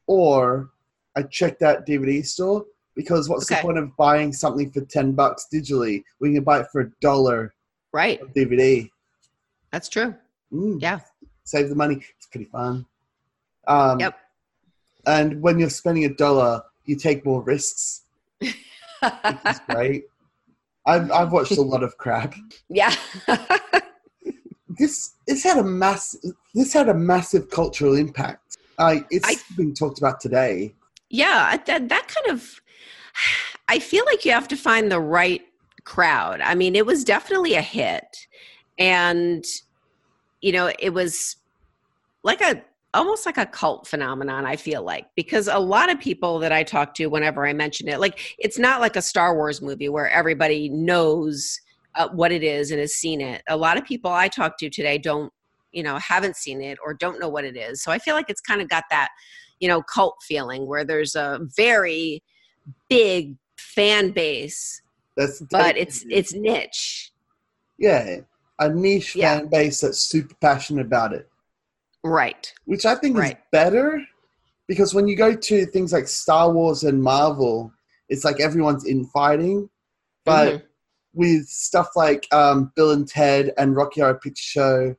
[0.08, 0.70] or
[1.16, 3.60] I check that DVD store because what's Okay.
[3.62, 6.82] the point of buying something for ten bucks digitally when you can buy it for
[6.82, 7.54] a dollar
[7.92, 8.20] Right.
[8.34, 8.90] DVD?
[9.72, 10.16] That's true.
[10.52, 11.00] Mm, Yeah.
[11.44, 12.04] save the money.
[12.18, 12.86] It's pretty fun.
[13.68, 14.18] Um, Yep.
[15.06, 18.04] And when you're spending a dollar, you take more risks.
[18.42, 20.06] It's great.
[20.86, 22.34] I've I've watched a lot of crap.
[22.70, 22.94] yeah.
[24.78, 26.16] This this had a mass
[26.54, 28.58] this had a massive cultural impact.
[28.80, 30.74] I it's I- being talked about today.
[31.10, 32.60] yeah that, that kind of
[33.68, 35.42] i feel like you have to find the right
[35.84, 38.28] crowd i mean it was definitely a hit
[38.80, 39.44] and
[40.42, 41.36] you know it was
[42.24, 42.64] like a
[42.96, 46.64] almost like a cult phenomenon i feel like because a lot of people that i
[46.64, 50.10] talk to whenever i mention it like it's not like a star wars movie where
[50.10, 51.60] everybody knows
[51.96, 54.70] uh, what it is and has seen it a lot of people i talk to
[54.70, 55.32] today don't
[55.72, 58.30] you know haven't seen it or don't know what it is so i feel like
[58.30, 59.10] it's kind of got that
[59.60, 62.22] you know cult feeling where there's a very
[62.90, 64.82] big fan base
[65.16, 67.14] That's but it's it's niche
[67.78, 68.18] yeah,
[68.60, 69.40] a niche Yeah.
[69.40, 71.28] fan base that's super passionate about it,
[72.04, 73.38] right which I think is Right.
[73.52, 74.02] better
[74.68, 77.74] because when you go to things like Star Wars and Marvel,
[78.10, 79.70] it's like everyone's infighting,
[80.26, 80.64] but Mhm.
[81.14, 84.96] With stuff like um, Bill and Ted and Rocky Horror Picture Show,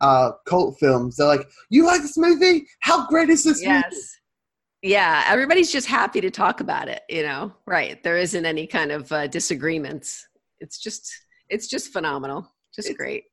[0.00, 2.66] uh, cult films, they're like, "You like this movie?
[2.80, 4.10] How great is this movie?" yes
[4.86, 8.92] yeah everybody's just happy to talk about it you know right there isn't any kind
[8.92, 10.28] of uh, disagreements
[10.60, 11.10] it's just
[11.48, 13.24] it's just phenomenal just It's- great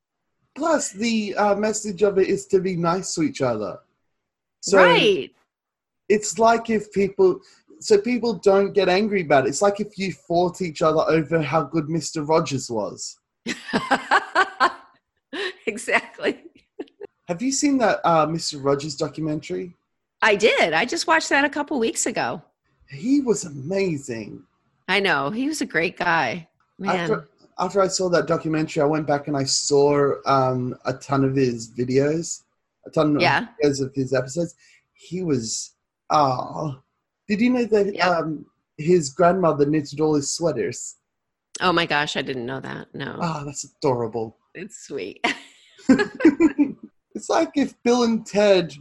[0.55, 3.79] Plus, the uh, message of it is to be nice to each other.
[4.61, 5.31] So right
[6.09, 7.39] it's like if people,
[7.81, 9.49] so people don't get angry about it.
[9.49, 13.17] It's like if you fought each other over how good Mister Rogers was.
[15.65, 16.43] exactly
[17.27, 19.75] Have you seen that uh, Mister Rogers documentary?
[20.23, 22.41] i did i just watched that a couple weeks ago
[22.89, 24.43] He was amazing.
[24.87, 27.27] i know he was a great guy man After
[27.59, 31.35] after I saw that documentary, I went back and I saw um, a ton of
[31.35, 32.41] his videos,
[32.87, 33.47] a ton of Yeah.
[33.63, 34.55] videos of his episodes.
[34.93, 35.73] He was
[36.09, 36.79] ah.
[37.31, 38.05] Did you know that Yep.
[38.05, 38.45] um,
[38.77, 40.97] his grandmother knitted all his sweaters?
[41.61, 44.37] oh my gosh i didn't know that no Ah, that's adorable.
[44.55, 45.19] it's sweet
[47.15, 48.73] it's like if Bill and Ted,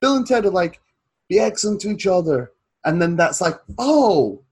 [0.00, 0.80] Bill and Ted are like,
[1.28, 2.52] be excellent to each other,
[2.84, 4.44] and then that's like, oh,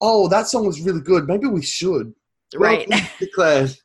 [0.00, 1.26] oh, that song was really good.
[1.28, 2.14] Maybe we should.
[2.56, 2.88] right
[3.20, 3.76] declared.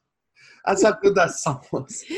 [0.65, 2.04] That's how good that song was.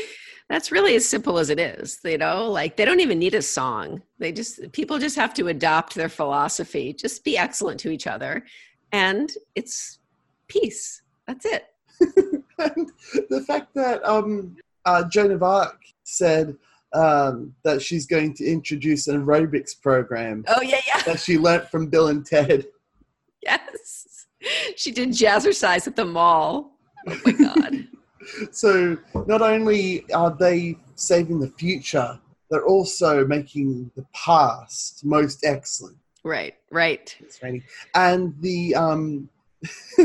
[0.50, 3.40] That's really as simple as it is, you know, like they don't even need a
[3.42, 4.02] song.
[4.18, 6.92] They just, people just have to adopt their philosophy.
[6.92, 8.44] Just be excellent to each other.
[8.92, 9.98] And it's
[10.48, 11.02] peace.
[11.26, 11.66] That's it.
[12.58, 12.92] and
[13.30, 16.56] the fact that um, uh, Joan of Arc said
[16.92, 21.02] um, that she's going to introduce an aerobics program Oh, yeah, yeah.
[21.02, 22.66] that she learnt from Bill and Ted.
[23.42, 24.26] Yes.
[24.76, 26.76] She did jazzercise at the mall.
[27.08, 27.88] Oh, my God.
[28.52, 32.18] So not only are they saving the future,
[32.50, 35.96] they're also making the past most excellent.
[36.24, 37.16] right, right.
[37.20, 37.62] It's raining.
[37.94, 39.28] And the um,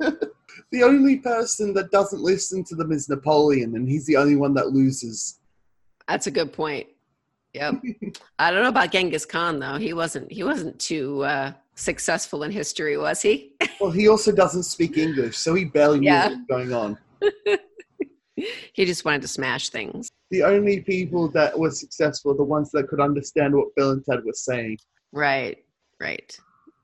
[0.00, 4.54] the only person that doesn't listen to them is Napoleon, and he's the only one
[4.54, 5.38] that loses.
[6.08, 6.86] That's a good point.
[7.54, 7.82] Yep.
[8.38, 9.76] I don't know about Genghis Khan though.
[9.78, 13.52] He wasn't he wasn't too uh successful in history, was he?
[13.80, 16.28] Well, he also doesn't speak English, so he barely knew Yeah.
[16.28, 16.98] what was going on.
[18.36, 20.08] he just wanted to smash things.
[20.30, 24.24] The only people that were successful the ones that could understand what Bill and Ted
[24.24, 24.78] were saying.
[25.12, 25.64] Right.
[26.00, 26.38] Right.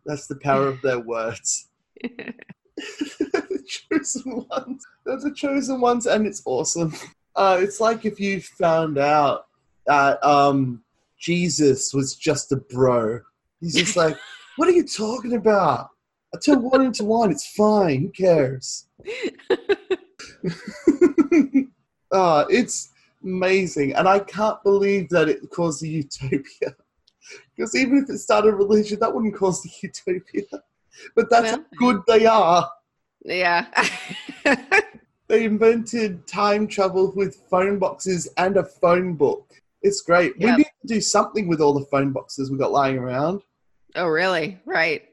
[0.07, 1.69] That's the power of their words.
[2.03, 4.85] the chosen ones.
[5.05, 6.95] They're the chosen ones, and it's awesome.
[7.37, 9.47] Uh, it's like if you found out
[9.87, 10.83] that um,
[11.19, 13.21] Jesus was just a bro.
[13.61, 14.17] He's just like,
[14.57, 15.91] what are you talking about?
[16.35, 17.31] I turn one into one.
[17.31, 18.03] It's fine.
[18.03, 18.87] Who cares?
[22.13, 22.91] Uh, it's
[23.23, 26.45] amazing, and I can't believe that it caused a utopia.
[27.57, 30.43] Because even if it started religion, that wouldn't cause the utopia.
[31.15, 32.69] But that's how good they are.
[33.25, 33.67] yeah.
[35.33, 39.49] They invented time travel with phone boxes and a phone book.
[39.81, 40.35] It's great.
[40.37, 40.51] Yep.
[40.51, 43.41] We need to do something with all the phone boxes we got lying around.
[43.97, 44.61] oh, really?
[44.67, 45.05] Right.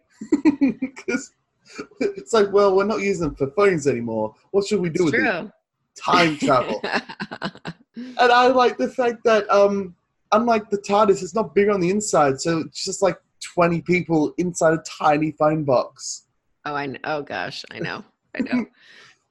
[0.60, 1.32] Because
[2.00, 4.34] it's like, well, we're not using them for phones anymore.
[4.52, 5.52] What should we do It's with.
[5.98, 6.82] Time travel.
[7.96, 9.96] and I like the fact that, um,
[10.32, 13.18] unlike the TARDIS, it's not big on the inside, so it's just like
[13.54, 16.26] 20 people inside a tiny phone box.
[16.66, 17.00] oh, I know.
[17.04, 17.66] Oh, gosh.
[17.72, 18.04] I know.
[18.36, 18.66] I know.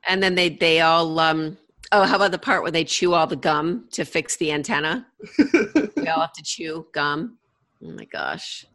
[0.07, 1.57] and then they, they all, um,
[1.93, 5.07] oh, how about the part where they chew all the gum to fix the antenna?
[5.39, 7.39] They all have to chew gum.
[7.85, 8.67] Oh, my gosh.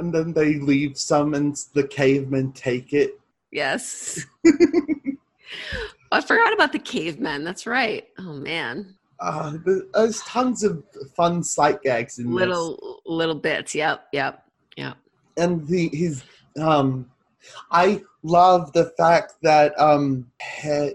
[0.00, 3.20] And then they leave some, and the cavemen take it.
[3.52, 4.24] Yes.
[6.12, 7.44] I forgot about the cavemen.
[7.44, 8.08] That's right.
[8.18, 8.96] Oh, man.
[9.20, 9.58] Uh,
[9.94, 10.82] there's tons of
[11.14, 12.34] fun sight gags in this.
[12.34, 13.74] Little, little bits.
[13.74, 14.08] Yep.
[14.12, 14.44] Yep.
[14.76, 14.96] Yep.
[15.36, 16.22] and the his
[16.58, 17.10] um
[17.70, 20.30] I love the fact that um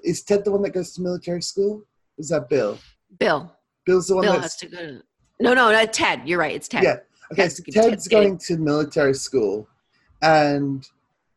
[0.04, 1.84] is Ted the one that goes to military school?
[2.18, 2.80] Is that Bill?
[3.20, 3.54] Bill.
[3.86, 5.04] Bill's the one Bill has to go to.
[5.39, 6.22] No, no, no, Ted.
[6.26, 6.56] You're right.
[6.56, 6.84] It's Ted.
[6.84, 6.98] yeah.
[7.31, 9.67] Okay, Ted's- so Ted's Ted's going to military school,
[10.21, 10.88] and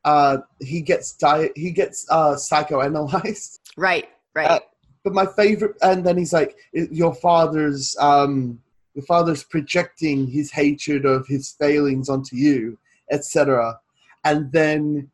[0.05, 3.59] uh, he gets di- he gets uh, psychoanalyzed.
[3.77, 4.09] Right.
[4.35, 4.51] Right.
[4.51, 4.59] Uh,
[5.05, 8.61] But my favorite, and then he's like, "Your father's um,
[8.95, 12.77] your father's projecting his hatred of his failings onto you,
[13.13, 13.79] etc.
[14.25, 15.09] And then,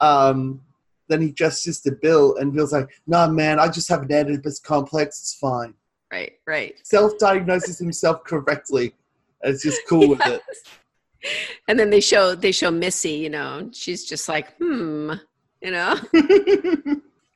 [0.00, 0.60] um,
[1.08, 4.60] then he gestures to Bill, and Bill's like, "Nah, man, I just have an Oedipus
[4.60, 5.18] complex.
[5.20, 5.74] It's fine."
[6.12, 6.74] Right, right.
[6.84, 8.94] Self-diagnoses himself correctly.
[9.44, 10.42] It's just cool with it.
[11.68, 15.12] And then they show they show Missy, you know, she's just like, hmm,
[15.60, 15.98] you know.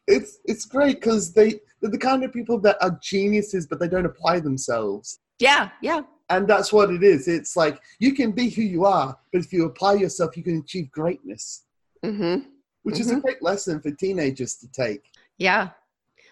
[0.06, 3.88] it's it's great because they they're the kind of people that are geniuses, but they
[3.88, 5.20] don't apply themselves.
[5.38, 6.02] Yeah, yeah.
[6.30, 7.28] And that's what it is.
[7.28, 10.58] It's like you can be who you are, but if you apply yourself, you can
[10.58, 11.64] achieve greatness.
[12.04, 12.48] Mm-hmm.
[12.82, 15.04] Which is a great lesson for teenagers to take.
[15.36, 15.70] Yeah.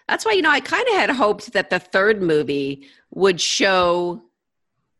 [0.07, 4.23] That's why, you know, I kind of had hoped that the third movie would show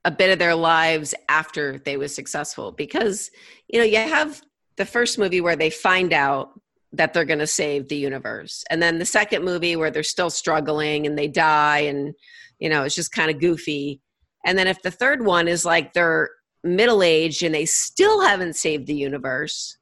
[0.08, 3.30] a bit of their lives after they were successful because,
[3.68, 4.42] you know, you have
[4.78, 6.58] the first movie where they find out
[6.94, 8.64] that they're going to save the universe.
[8.70, 12.14] And then the second movie where they're still struggling and they die and,
[12.58, 14.00] you know, it's just kind of goofy.
[14.46, 16.30] And then if the third one is like they're
[16.64, 19.78] middle aged and they still haven't saved the universe,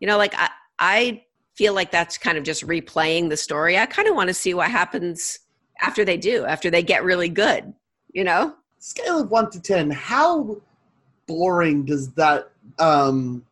[0.00, 1.22] you know, like I, I
[1.54, 3.78] feel like that's kind of just replaying the story.
[3.78, 5.38] I kind of want to see what happens
[5.80, 7.72] after they do, after they get really good,
[8.12, 8.56] you know?
[8.86, 10.60] Scale of one to 10, how
[11.26, 13.42] boring does that um,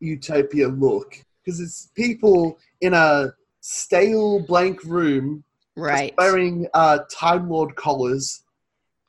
[0.00, 1.16] utopia look?
[1.42, 5.44] Because it's people in a stale blank room
[5.78, 6.12] right.
[6.18, 8.44] wearing uh, time lord collars.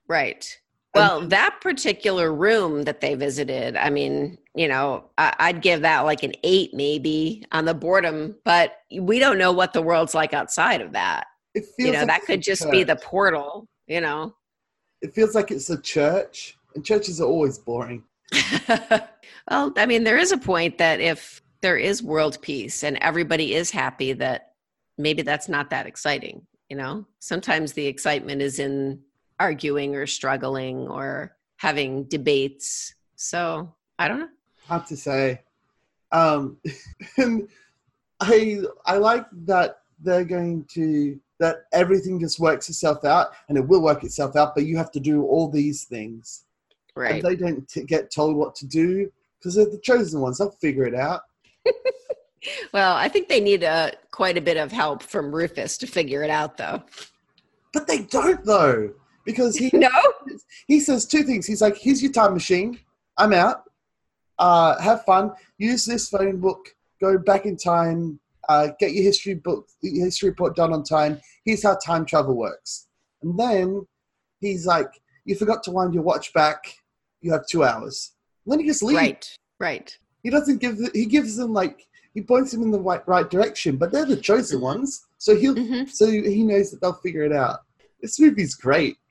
[0.08, 0.58] Right.
[0.96, 6.02] Well that particular room that they visited i mean you know I, i'd give that
[6.02, 10.36] like an eight maybe on the boredom but we don't know what the world's like
[10.36, 11.26] outside of that.
[11.56, 14.36] It feels you know like that could just be the portal you know
[15.04, 18.04] it feels like it's a church and churches are always boring.
[19.50, 23.54] Well i mean there is a point that if there is world peace and everybody
[23.54, 24.54] is happy that
[24.98, 27.06] maybe that's not that exciting you know?
[27.20, 29.00] Sometimes the excitement is in
[29.40, 32.96] arguing or struggling or having debates.
[33.16, 34.30] So i don't know.
[34.68, 35.42] Hard to say.
[36.12, 36.58] Um
[37.18, 37.48] and
[38.20, 43.68] i i like that they're going to that everything just works itself out and it
[43.68, 46.46] will work itself out but you have to do all these things.
[46.96, 47.16] Right.
[47.16, 50.38] and they don't t- get told what to do because they're the chosen ones.
[50.38, 51.22] They'll figure it out.
[52.74, 56.24] Well i think they need a quite a bit of help from rufus to figure
[56.24, 56.84] it out though.
[57.72, 58.92] But they don't though
[59.24, 59.90] because he no?
[60.68, 61.46] he says two things.
[61.46, 62.80] He's like here's your time machine.
[63.18, 63.64] I'm out.
[64.38, 65.32] Uh, have fun.
[65.58, 66.76] Use this phone book.
[67.00, 71.20] Go back in time uh, get your history book your history report done on time.
[71.46, 72.88] Here's how time travel works.
[73.22, 73.88] And then
[74.40, 74.90] he's like
[75.26, 76.76] you forgot to wind your watch back.
[77.22, 78.12] You have two hours.
[78.46, 78.98] And then he just leaves.
[79.00, 79.98] Right right.
[80.24, 83.30] He doesn't give the, he gives them like he points them in the right, right
[83.30, 85.06] direction but they're the chosen ones.
[85.18, 85.90] So he'll Mhm.
[85.90, 87.60] so he knows that they'll figure it out.
[88.02, 88.98] This movie's great.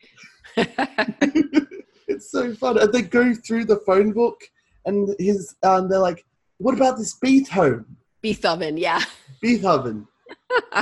[2.09, 2.79] It's so fun.
[2.79, 4.39] And they go through the phone book
[4.85, 6.25] and his and they're like
[6.59, 7.97] what about this beethoven?
[8.21, 9.03] Beethoven yeah
[9.43, 10.07] beethoven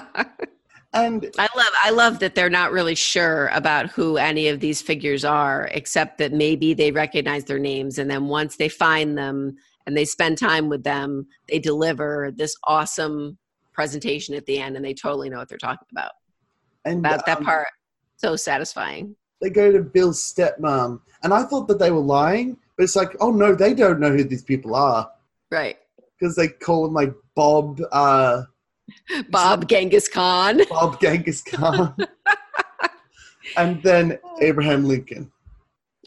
[0.92, 4.80] and I love I love that they're not really sure about who any of these
[4.82, 9.56] figures are, except that maybe they recognize their names, and then once they find them
[9.86, 13.38] and they spend time with them, they deliver this awesome
[13.72, 16.12] presentation at the end, and they totally know what they're talking about.
[16.84, 17.68] and That that um, part
[18.16, 19.16] so satisfying.
[19.40, 23.16] they go to bill's stepmom and i thought that they were lying but it's like
[23.20, 25.10] oh no they don't know who these people are
[25.50, 25.78] Right,
[26.18, 28.42] because they call him like bob uh
[29.30, 30.60] Bob Genghis Khan.
[30.68, 31.94] Bob Genghis Khan,
[33.56, 35.30] and then Abraham Lincoln.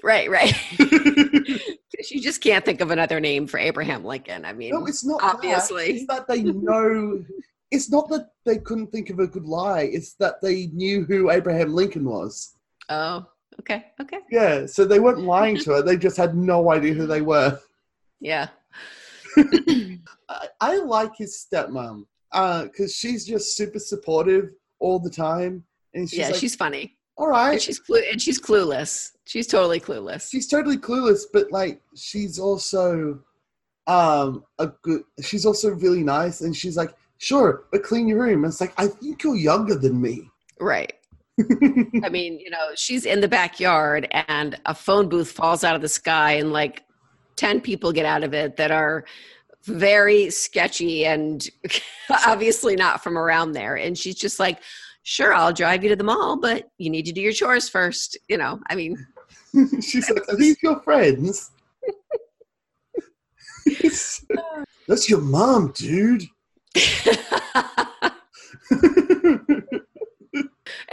[0.04, 0.54] Right, right.
[0.80, 4.44] you just can't think of another name for Abraham Lincoln.
[4.44, 5.22] I mean, no, it's not.
[5.22, 5.36] That.
[5.36, 5.86] Obviously.
[5.92, 7.24] it's that they know.
[7.72, 9.84] It's not that they couldn't think of a good lie.
[9.84, 12.56] It's that they knew who Abraham Lincoln was.
[12.90, 13.26] oh,
[13.62, 15.82] okay, okay, Yeah, so they weren't lying to her.
[15.82, 17.60] They just had no idea who they were.
[18.20, 18.50] yeah.
[19.38, 26.20] I, I like his stepmom because she's just super supportive all the time, and she's
[26.20, 26.98] yeah, like, she's funny.
[27.18, 27.54] all right.
[27.54, 29.12] And she's clu- and she's clueless.
[29.26, 30.30] She's totally clueless.
[30.30, 33.20] she's totally clueless, but like she's also
[33.88, 38.44] um a good she's also really nice and she's like, sure, but clean your room.
[38.44, 40.30] And it's like, I think you're younger than me.
[40.60, 40.94] Right.
[42.04, 45.82] I mean, you know, she's in the backyard and a phone booth falls out of
[45.82, 46.84] the sky and like
[47.36, 49.06] 10 people get out of it that are
[49.64, 51.50] very sketchy and
[52.28, 53.76] obviously not from around there.
[53.76, 54.60] And she's just like,
[55.04, 58.18] sure, I'll drive you to the mall, but you need to do your chores first.
[58.28, 58.98] You know, I mean,
[59.82, 61.52] she's like, Are these your friends?
[64.88, 66.24] That's your mom, dude.
[66.76, 67.06] and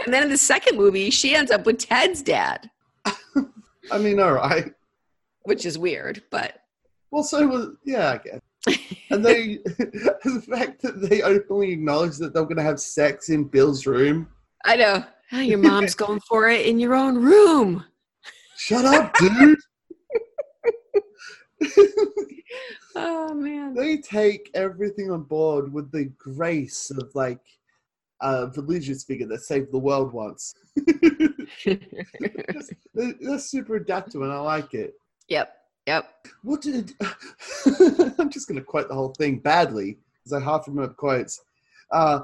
[0.07, 2.69] then in the second movie, she ends up with Ted's dad.
[3.91, 4.71] I mean, all right.
[5.43, 6.61] Which is weird, but
[7.11, 8.39] Well, so was yeah, I guess.
[9.09, 13.45] And they, the fact that they openly acknowledge that they're going to have sex in
[13.45, 14.27] Bill's room.
[14.65, 15.03] I know.
[15.31, 17.85] Your mom's going for it in your own room.
[18.57, 19.57] Shut up, dude.
[22.93, 23.73] Oh man.
[23.73, 27.39] they take everything on board with the grace of like
[28.21, 30.53] a religious figure that saved the world once.
[31.65, 31.77] They're,
[32.93, 34.93] they're super adaptive, and I like it.
[35.31, 35.57] Yep.
[35.87, 36.13] Yep.
[36.43, 36.93] What did
[38.19, 41.41] I'm just going to quote the whole thing badly because I half remember quotes.
[41.91, 42.21] Uh,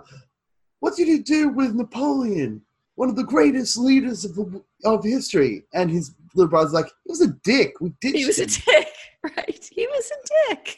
[0.80, 2.62] what did he do with Napoleon,
[2.95, 5.66] one of the greatest leaders of the, of history?
[5.74, 7.74] And his little brother's like, he was a dick.
[7.82, 8.88] We ditched He was a dick,
[9.24, 9.70] right?
[9.72, 10.78] He was a dick.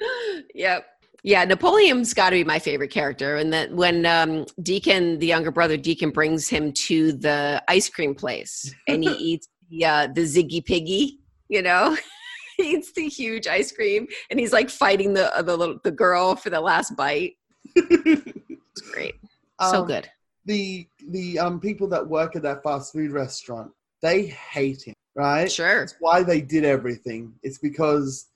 [0.54, 0.86] yep.
[1.24, 3.36] Yeah, Napoleon's got to be my favorite character.
[3.36, 8.14] And that when um, Deacon, the younger brother Deacon, brings him to the ice cream
[8.14, 11.96] place and he eats the, uh, the Ziggy Piggy, you know,
[12.56, 15.90] he eats the huge ice cream and he's like fighting the uh, the little the
[15.90, 17.34] girl for the last bite.
[17.76, 19.14] It's great,
[19.60, 20.08] so Um, good.
[20.44, 25.50] The the um people that work at that fast food restaurant, they hate him, right?
[25.50, 25.82] Sure.
[25.82, 27.32] It's why they did everything.
[27.42, 28.26] It's because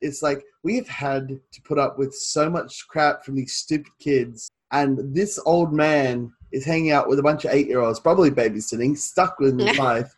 [0.00, 3.92] it's like we have had to put up with so much crap from these stupid
[4.00, 8.00] kids, and this old man is hanging out with a bunch of eight year olds,
[8.00, 10.12] probably babysitting, stuck with his wife.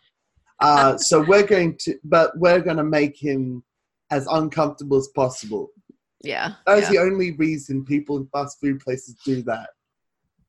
[0.65, 3.63] Uh, so we're going to, but we're going to make him
[4.11, 5.71] as uncomfortable as possible.
[6.23, 6.55] Yeah.
[6.67, 9.69] That is the only reason people in fast food places do that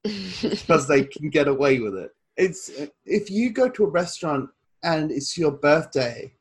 [0.06, 0.22] yeah.
[0.50, 2.12] because they can get away with it.
[2.38, 2.72] It's
[3.06, 4.50] if you go to a restaurant
[4.84, 6.32] and it's your birthday,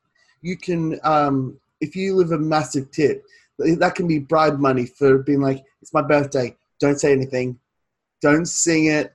[0.41, 3.25] you can um, if you leave a massive tip,
[3.59, 6.55] that can be bribe money for being like, "It's my birthday.
[6.79, 7.59] Don't say anything.
[8.21, 9.13] Don't sing it.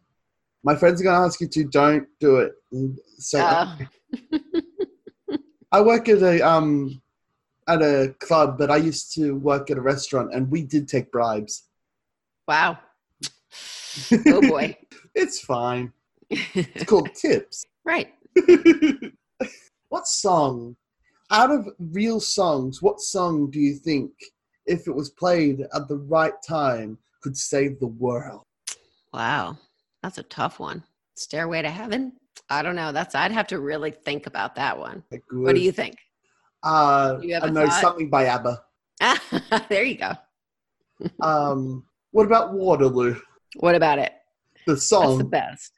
[0.65, 1.65] My friends are gonna ask you to.
[1.65, 2.53] Don't do it."
[3.19, 3.77] So Uh,
[5.73, 7.01] I work at a um
[7.69, 11.11] at a club, but I used to work at a restaurant, and we did take
[11.13, 11.65] bribes.
[12.49, 12.79] wow.
[14.27, 14.77] Oh boy.
[15.15, 15.93] It's fine.
[16.31, 17.65] It's called tips.
[17.85, 18.09] right.
[19.89, 20.77] what song,
[21.31, 24.13] out of real songs, what song do you think,
[24.67, 28.43] if it was played at the right time, could save the world?
[29.13, 29.59] Wow,
[30.03, 30.85] that's a tough one.
[31.17, 32.13] Stairway to Heaven?
[32.49, 32.93] I don't know.
[32.93, 35.03] That's I'd have to really think about that one.
[35.31, 35.97] What do you think?
[36.63, 37.81] Uh, Do you I know thought?
[37.81, 38.63] something by ABBA.
[39.69, 40.13] there you go.
[41.23, 43.19] Um, what about Waterloo?
[43.61, 44.13] What about it?
[44.67, 45.29] The That's the song.
[45.31, 45.73] best.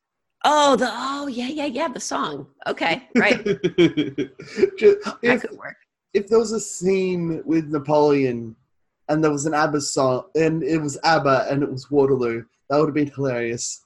[0.45, 2.49] Oh, the oh yeah yeah yeah the song.
[2.67, 3.45] Okay, right.
[4.77, 5.77] Just- That if, could work.
[6.15, 8.57] if there was a scene with Napoleon
[9.09, 12.79] and there was an ABBA song and it was ABBA and it was Waterloo, that
[12.79, 13.85] would have been hilarious.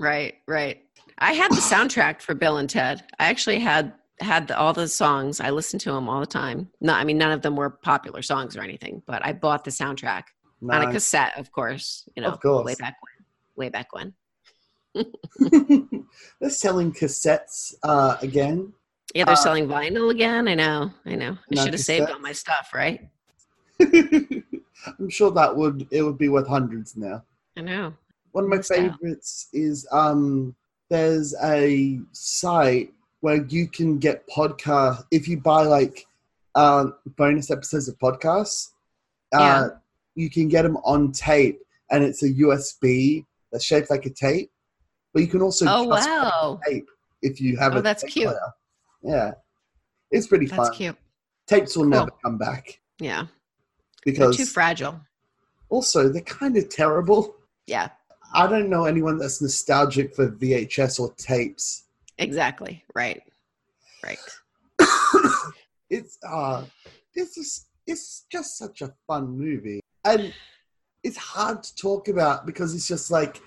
[0.00, 0.81] Right, right.
[1.18, 3.04] I had the soundtrack for Bill and Ted.
[3.18, 5.40] I actually had had the, all the songs.
[5.40, 6.70] I listened to them all the time.
[6.80, 9.70] No, I mean none of them were popular songs or anything, but I bought the
[9.70, 10.24] soundtrack
[10.68, 12.08] on a cassette, of course.
[12.16, 12.64] You know, Of course.
[12.64, 13.26] way back when.
[13.56, 14.14] Way back when.
[16.40, 18.72] They're selling cassettes uh, again.
[19.14, 20.48] Yeah, they're Uh, selling vinyl again.
[20.48, 20.90] I know.
[21.04, 21.36] I know.
[21.50, 23.08] I should have saved all my stuff, right?
[23.80, 27.24] I'm sure that would it would be worth hundreds now.
[27.56, 27.92] I know.
[28.32, 30.54] One of my favorites is um,
[30.96, 36.06] there's a site where you can get podcast if you buy like
[36.54, 38.70] um, bonus episodes of podcasts.
[39.34, 39.68] Uh, Yeah.
[40.14, 41.58] You can get them on tape,
[41.90, 44.50] and it's a USB that's shaped like a tape.
[45.14, 46.86] But you can also Oh just wow, tape
[47.22, 48.26] if you have Oh, a that's cute.
[48.26, 48.52] player.
[49.02, 49.30] Yeah,
[50.10, 50.58] it's pretty fun.
[50.58, 50.76] that's fun.
[50.76, 50.96] cute.
[51.46, 51.90] Tapes will Cool.
[51.90, 53.26] never come back Yeah,
[54.04, 55.00] because they're too fragile.
[55.70, 57.34] also they're kind of terrible.
[57.66, 57.88] Yeah,
[58.34, 61.84] I don't know anyone that's nostalgic for VHS or tapes.
[62.18, 62.84] exactly.
[62.94, 63.22] Right,
[64.02, 64.18] right.
[65.90, 66.64] it's uh
[67.14, 69.80] this is it's just such a fun movie.
[70.04, 70.32] And
[71.02, 73.40] it's hard to talk about because it's just like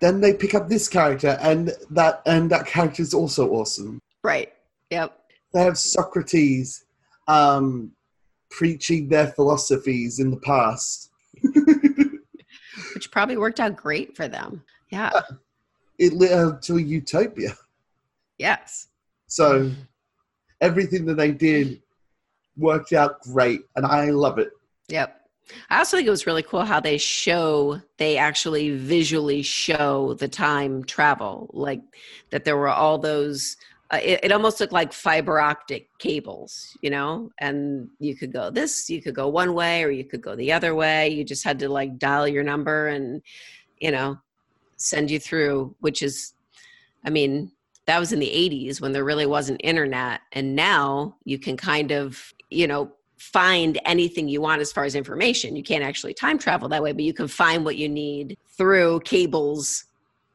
[0.00, 4.00] then they pick up this character and that and that character is also awesome.
[4.22, 4.52] Right.
[4.90, 5.18] Yep.
[5.54, 6.84] They have Socrates
[7.28, 7.92] um
[8.50, 11.10] preaching their philosophies in the past.
[13.12, 14.64] Probably worked out great for them.
[14.90, 15.10] Yeah.
[15.14, 15.22] Uh,
[15.98, 17.54] it led uh, to a utopia.
[18.38, 18.88] Yes.
[19.28, 19.70] So
[20.60, 21.80] everything that they did
[22.56, 24.50] worked out great, and I love it.
[24.88, 25.20] Yep.
[25.70, 30.28] I also think it was really cool how they show, they actually visually show the
[30.28, 31.82] time travel, like
[32.30, 33.56] that there were all those.
[33.92, 38.50] Uh, it, it almost looked like fiber optic cables, you know, and you could go
[38.50, 41.08] this, you could go one way, or you could go the other way.
[41.10, 43.20] You just had to like dial your number and,
[43.80, 44.18] you know,
[44.76, 46.32] send you through, which is,
[47.04, 47.52] I mean,
[47.86, 50.20] that was in the 80s when there really wasn't internet.
[50.32, 54.94] And now you can kind of you know find anything you want as far as
[54.94, 55.56] information.
[55.56, 59.00] You can't actually time travel that way but you can find what you need through
[59.00, 59.84] cables.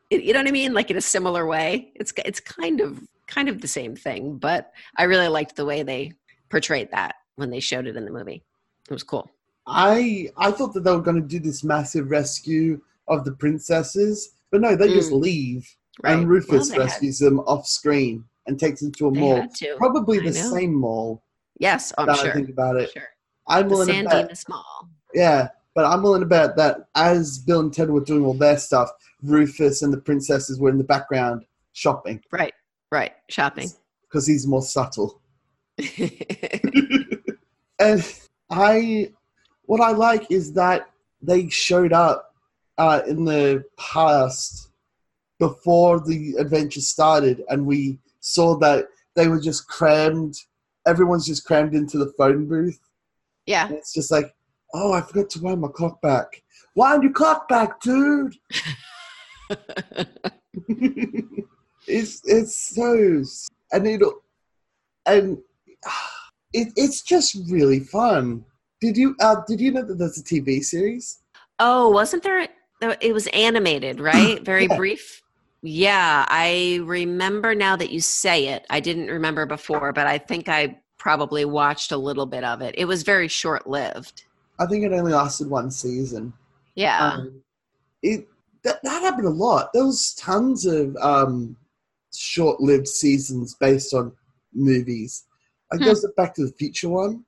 [0.09, 0.73] You know what i mean?
[0.73, 1.91] Like in a similar way.
[1.95, 5.83] It's it's kind of kind of the same thing but i really liked the way
[5.83, 6.11] they
[6.49, 8.43] portrayed that when they showed it in the movie
[8.89, 9.29] it was cool
[9.69, 14.29] I I thought that they were going to do this massive rescue of the princesses,
[14.49, 15.19] but no, they just Mm.
[15.21, 19.07] leave, right and Rufus Well, they had- rescues them off screen and takes them to
[19.07, 19.75] a they mall, had to.
[19.77, 20.51] probably I the know.
[20.53, 21.21] same mall.
[21.59, 23.09] yes oh, i'm Now I sure think about it, sure
[23.47, 24.43] I'm the willing to bet.
[24.47, 28.35] mall Yeah, but I'm willing to bet that as Bill and Ted were doing all
[28.35, 28.89] their stuff,
[29.21, 32.53] Rufus and the princesses were in the background shopping right
[32.91, 33.69] right shopping
[34.03, 35.21] because he's more subtle.
[37.79, 38.03] and
[38.49, 39.11] I,
[39.63, 40.89] what I like is that
[41.21, 42.33] they showed up
[42.77, 44.69] uh, in the past
[45.39, 48.85] before the adventure started, and we saw that
[49.15, 50.35] they were just crammed.
[50.85, 52.79] Everyone's just crammed into the phone booth.
[53.45, 54.33] yeah And it's just like,
[54.73, 56.43] oh, I forgot to wind my clock back.
[56.75, 58.35] Wind your clock back, dude.
[61.87, 63.23] it's it's so
[63.71, 64.01] and it
[65.05, 65.37] and
[66.53, 68.43] it, it's just really fun.
[68.81, 71.19] Did you uh, did you know that there's a TV series?
[71.59, 72.47] Oh, wasn't there?
[72.81, 74.43] It was animated, right?
[74.45, 74.77] Very Yeah.
[74.77, 75.23] brief.
[75.63, 78.65] Yeah, I remember now that you say it.
[78.69, 82.75] I didn't remember before, but I think I probably watched a little bit of it.
[82.77, 84.23] It was very short lived.
[84.59, 86.31] I think it only lasted one season.
[86.75, 87.03] Yeah.
[87.03, 87.41] Um,
[88.03, 88.27] it
[88.63, 89.73] that, that happened a lot.
[89.73, 91.55] There was tons of um,
[92.17, 94.11] short-lived seasons based on
[94.53, 95.25] movies.
[95.71, 95.85] Like Hmm.
[95.85, 97.23] there's the Back to the Future one.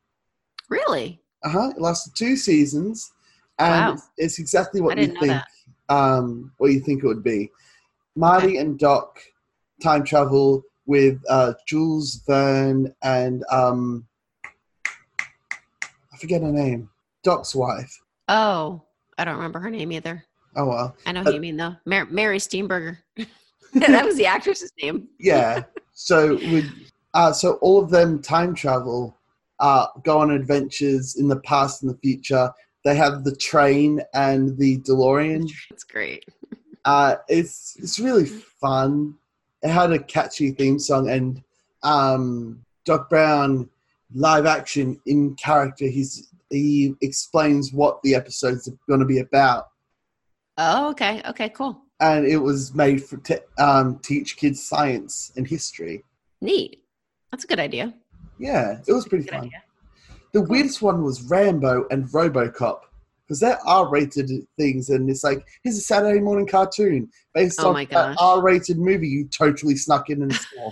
[0.70, 1.22] really?
[1.44, 1.70] Uh huh.
[1.76, 3.12] It lasted two seasons,
[3.60, 3.94] and Wow.
[3.94, 5.44] it's, it's exactly I what you didn't know think.
[5.90, 7.50] Um, what you think it would be.
[8.16, 9.20] Marty and Doc
[9.82, 14.06] time travel with uh, Jules Verne and um,
[16.14, 16.90] I forget her name.
[17.24, 17.98] Doc's wife.
[18.28, 18.82] Oh,
[19.18, 20.24] I don't remember her name either.
[20.56, 20.96] Oh well.
[21.06, 21.76] I know Uh, who you mean though.
[21.86, 22.40] Mar- Mary
[23.74, 23.88] Steenburgen.
[23.88, 25.08] that was the actress's name.
[25.20, 25.64] yeah.
[25.94, 26.70] So with
[27.14, 29.18] uh, so all of them time travel,
[29.60, 32.52] uh, go on adventures in the past and the future.
[32.86, 35.50] They have the train and the DeLorean.
[35.72, 36.26] It's great.
[36.86, 39.16] Uh, it's it's really fun.
[39.62, 41.44] It had a catchy theme song, and
[41.84, 43.70] um, Doc Brown
[44.14, 45.86] live action in character.
[45.86, 49.68] He's he explains what the episodes are going to be about,
[50.62, 51.22] Oh, okay.
[51.26, 51.82] Okay, cool.
[52.00, 56.04] And it was made for to um, teach kids science and history.
[56.42, 56.84] Neat.
[57.32, 57.94] That's a good idea.
[58.38, 59.46] Yeah, it was pretty fun.
[59.46, 59.64] idea.
[60.32, 62.80] The weirdest one was Rambo and RoboCop
[63.28, 67.86] because they're R-rated things, and it's like here's a Saturday morning cartoon based Oh on
[67.86, 68.16] gosh.
[68.20, 70.72] R-rated movie you totally snuck in and saw.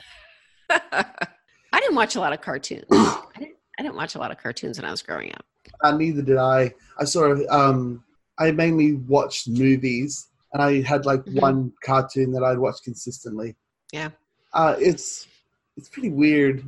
[0.70, 2.86] I didn't watch a lot of cartoons.
[2.92, 3.56] I didn't.
[3.80, 5.46] I didn't watch a lot of cartoons when I was growing up.
[5.84, 6.74] Uh, neither did I.
[7.00, 7.36] I saw.
[7.50, 8.04] Um,
[8.40, 11.42] I mainly watched movies, and I had like Mhm.
[11.42, 13.56] one cartoon that I'd watch consistently.
[13.92, 14.10] Yeah.
[14.54, 15.28] Uh, it's
[15.76, 16.64] it's pretty weird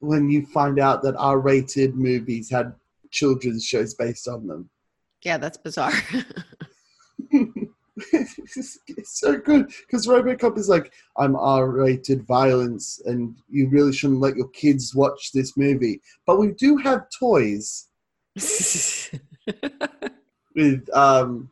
[0.00, 2.74] when you find out that R-rated movies had
[3.10, 4.68] children's shows based on them.
[5.22, 5.92] Yeah, that's bizarre.
[7.30, 14.20] it's, it's so good because RoboCop is like, I'm R-rated violence, and you really shouldn't
[14.20, 16.02] let your kids watch this movie.
[16.26, 17.88] But we do have toys
[20.54, 21.48] with um,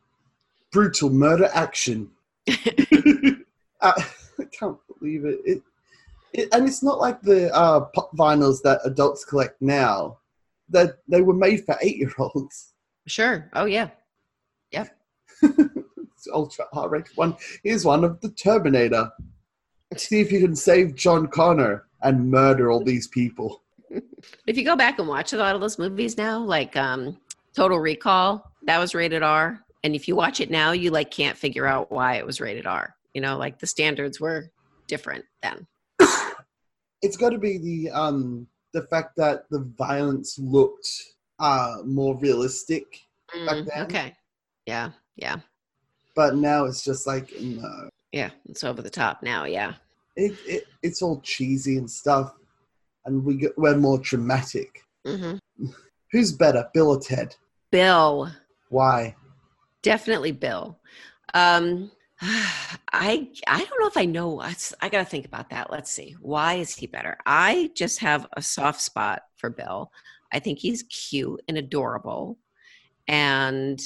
[0.75, 2.11] brutal murder action.
[2.49, 2.53] I,
[3.81, 5.39] I can't believe it.
[5.45, 5.62] It,
[6.33, 6.49] it.
[6.53, 10.18] And it's not like the uh, pop vinyls that adults collect now.
[10.68, 12.72] That they were made for eight-year-olds.
[13.07, 13.51] sure.
[13.55, 13.89] Oh yeah.
[14.72, 14.97] Yep.
[16.16, 17.37] It's ultra R-rated one.
[17.62, 19.11] Here's one of the Terminator.
[19.95, 23.62] See if you can save John Connor and murder all these people.
[24.47, 27.18] If you go back and watch a lot of those movies now, like um,
[27.55, 31.37] Total Recall, that was rated R, and if you watch it now, you like can't
[31.37, 32.97] figure out why it was rated R.
[33.12, 34.51] You know, like the standards were
[34.89, 35.66] different then.
[37.03, 40.89] It's got to be the um the fact that the violence looked
[41.39, 42.99] uh more realistic,
[43.47, 43.85] Back Mm, then?
[43.85, 44.14] okay.
[44.66, 44.91] Yeah.
[45.16, 45.37] Yeah.
[46.16, 47.89] but now it's just like no.
[48.12, 48.30] Yeah.
[48.49, 49.45] It's over the top now.
[49.45, 49.74] Yeah.
[50.16, 52.32] It, it it's all cheesy and stuff,
[53.05, 54.82] and we get, we're more dramatic.
[55.07, 55.35] hmm
[56.12, 57.35] Who's better, Bill or Ted?
[57.70, 58.30] Bill.
[58.70, 59.14] Why?
[59.85, 60.78] Definitely Bill.
[61.35, 61.91] Um,
[62.22, 64.41] I I don't know if I know.
[64.41, 65.70] I, s- I gotta think about that.
[65.70, 66.16] Let's see.
[66.22, 67.18] Why is he better?
[67.26, 69.93] I just have a soft spot for Bill.
[70.32, 72.39] I think he's cute and adorable,
[73.09, 73.78] and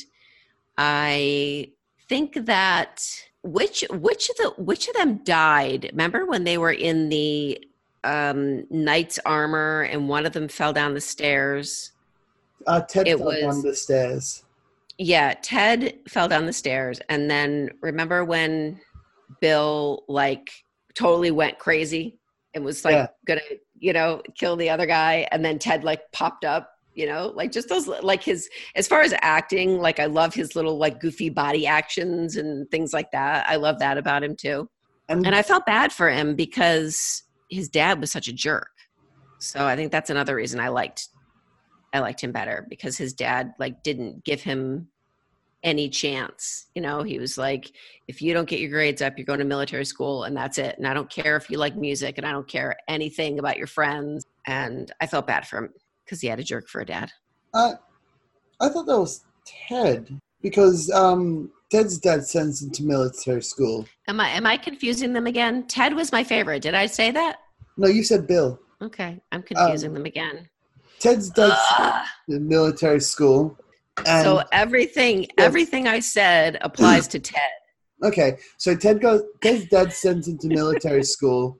[0.76, 1.72] I
[2.08, 3.04] think that
[3.42, 5.88] which which of the which of them died?
[5.90, 7.60] Remember when they were in the
[8.04, 11.90] um, knight's armor and one of them fell down the stairs?
[12.68, 14.44] Uh, Ted It fell was- down the stairs.
[14.98, 18.80] Yeah, Ted fell down the stairs, and then remember when
[19.40, 20.50] Bill like
[20.94, 22.18] totally went crazy
[22.54, 23.06] and was like Yeah.
[23.26, 23.40] gonna,
[23.78, 27.52] you know, kill the other guy, and then Ted like popped up, you know, like
[27.52, 31.30] just those like his as far as acting, like I love his little like goofy
[31.30, 33.48] body actions and things like that.
[33.48, 34.68] I love that about him too,
[35.08, 38.70] And, and I felt bad for him because his dad was such a jerk.
[39.38, 41.08] So I think that's another reason I liked
[41.92, 44.88] I liked him better because his dad like didn't give him
[45.64, 46.66] any chance.
[46.74, 47.72] You know, he was like,
[48.06, 50.76] if you don't get your grades up, you're going to military school and that's it.
[50.78, 53.66] And I don't care if you like music and I don't care anything about your
[53.66, 54.24] friends.
[54.46, 55.70] And I felt bad for him
[56.04, 57.10] because he had a jerk for a dad.
[57.54, 57.74] uh,
[58.60, 63.86] I thought that was Ted because um, Ted's dad sends him to military school.
[64.08, 65.66] Am I am I confusing them again?
[65.66, 66.62] Ted was my favorite.
[66.62, 67.36] Did I say that?
[67.76, 68.58] No, you said Bill.
[68.82, 70.48] Okay, I'm confusing Um, them again.
[71.00, 72.04] Ted's Ugh.
[72.28, 73.58] sent military school.
[74.06, 75.30] And so everything Yes.
[75.38, 77.40] everything I said applies to Ted.
[78.04, 79.22] Okay, so Ted goes.
[79.42, 81.58] Ted's dad sends him to military school,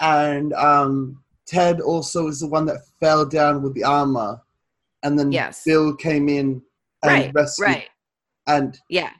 [0.00, 4.40] and um, Ted also is the one that fell down with the armor,
[5.04, 5.62] and then Yes.
[5.64, 6.60] Bill came in
[7.04, 7.68] and Right, rescued.
[7.68, 7.88] right.
[8.48, 9.10] And Yeah.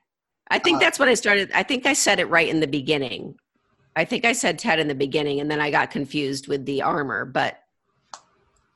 [0.51, 1.53] I think Uh, that's what I started.
[1.55, 3.37] I think I said it right in the beginning.
[3.95, 6.83] I think I said Ted in the beginning and then I got confused with the
[6.83, 7.61] armor, but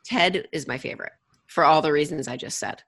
[0.09, 1.13] Ted is my favorite
[1.47, 2.83] for all the reasons I just said.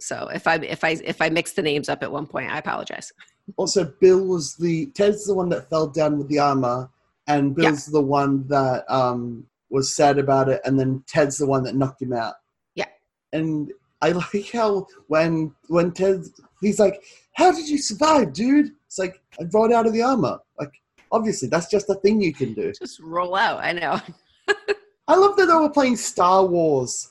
[0.00, 2.58] So if I if I if I mix the names up at one point, I
[2.58, 3.12] apologize.
[3.56, 6.90] also, Bill was the Ted's the one that fell down with the armor,
[7.28, 7.70] and Yeah.
[7.70, 11.76] Bill's the one that um, was sad about it, and then Ted's the one that
[11.76, 12.34] knocked him out.
[12.74, 12.86] Yeah.
[13.32, 13.70] And
[14.02, 16.22] I like how when when Ted
[16.60, 17.00] he's like,
[17.34, 20.38] "How did you survive, dude?" It's like I brought out of the armor.
[20.58, 20.72] Like
[21.12, 22.72] obviously, that's just a thing you can do.
[22.76, 23.60] Just roll out.
[23.62, 24.00] I know.
[25.06, 27.10] I love that they were playing Star Wars.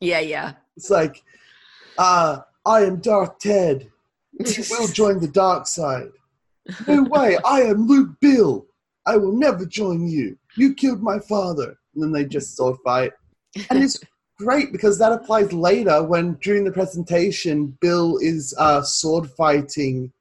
[0.00, 0.54] Yeah, yeah.
[0.76, 1.22] It's like,
[1.98, 3.90] uh, I am Darth Ted.
[4.38, 6.10] We will join the dark side.
[6.86, 8.66] No way, I am Luke Bill.
[9.06, 10.36] I will never join you.
[10.56, 11.78] You killed my father.
[11.94, 13.12] And then they just sword fight.
[13.70, 13.98] And it's
[14.38, 20.12] great because that applies later when during the presentation, Bill is uh, sword fighting.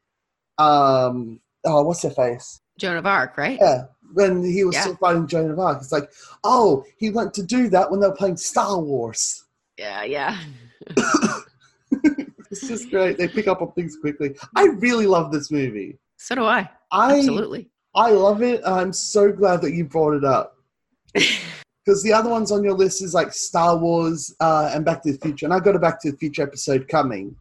[0.58, 2.62] Um, oh, what's her face?
[2.78, 3.58] Joan of Arc, right?
[3.60, 3.86] Yeah,
[4.16, 4.86] when he was Yeah.
[4.86, 5.82] sword fighting Joan of Arc.
[5.82, 6.10] It's like,
[6.44, 9.44] oh, he went to do that when they were playing Star Wars.
[9.78, 10.38] Yeah, yeah.
[12.52, 13.18] It's just great.
[13.18, 14.36] They pick up on things quickly.
[14.56, 16.00] I really love this movie.
[16.18, 16.70] So do I.
[16.92, 17.70] I Absolutely.
[17.96, 18.62] I love it.
[18.66, 20.56] I'm so glad that you brought it up
[21.14, 25.12] because the other ones on your list is like Star Wars uh, and Back to
[25.12, 27.36] the Future, and I got a Back to the Future episode coming.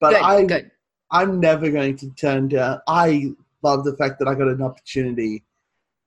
[0.00, 0.70] But good, I good.
[1.12, 2.80] I'm never going to turn down.
[2.88, 3.32] I
[3.62, 5.44] love the fact that I got an opportunity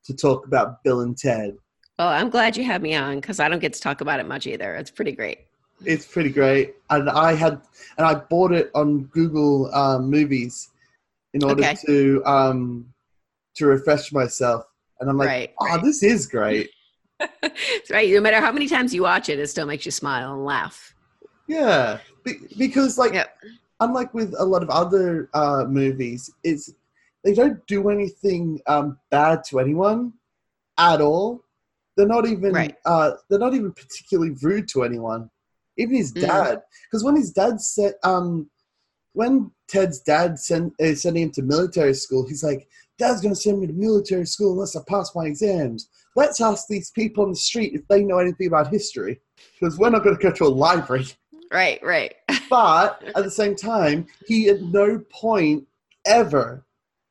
[0.05, 1.55] to talk about Bill and Ted.
[1.97, 4.27] Well, I'm glad you had me on because I don't get to talk about it
[4.27, 4.75] much either.
[4.75, 5.39] It's pretty great.
[5.85, 7.59] It's pretty great, and I had
[7.97, 10.69] and I bought it on Google um, Movies
[11.33, 11.75] in order Okay.
[11.85, 12.85] to um,
[13.55, 14.65] to refresh myself.
[14.99, 15.53] And I'm like, right.
[15.59, 15.83] oh, right.
[15.83, 16.69] this is great.
[17.41, 18.09] That's right.
[18.09, 20.95] No matter how many times you watch it, it still makes you smile and laugh.
[21.47, 23.37] Yeah, Be- because like Yep.
[23.81, 26.73] unlike with a lot of other uh, movies, it's
[27.25, 30.13] they don't do anything um, bad to anyone
[30.77, 31.41] at all.
[31.97, 32.75] They're not even Right.
[32.85, 35.29] uh, they're not even particularly rude to anyone,
[35.77, 36.21] even his Mm.
[36.21, 36.61] dad.
[36.85, 38.49] Because when his dad said um,
[39.13, 42.67] when Ted's dad sent uh, sending him to military school, he's like,
[42.99, 46.67] "Dad's going to send me to military school unless I pass my exams." Let's ask
[46.67, 49.19] these people on the street if they know anything about history,
[49.59, 51.07] because we're not going to go to a library.
[51.51, 52.13] Right, right.
[52.49, 55.65] But at the same time, he at no point
[56.05, 56.63] ever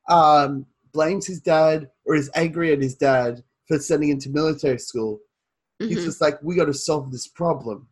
[0.07, 4.77] um, blames his dad or is angry at his dad for sending him to military
[4.79, 5.19] school.
[5.79, 6.03] He's Mhm.
[6.05, 7.87] just like, we got to solve this problem.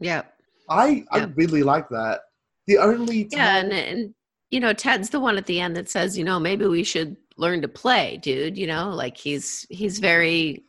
[0.00, 0.22] Yeah.
[0.68, 2.22] I I really like that.
[2.66, 3.56] The only Yeah.
[3.58, 4.14] And, and,
[4.50, 7.16] you know, Ted's the one at the end that says, you know, maybe we should
[7.36, 8.58] learn to play, dude.
[8.58, 10.64] You know, like he's, he's very,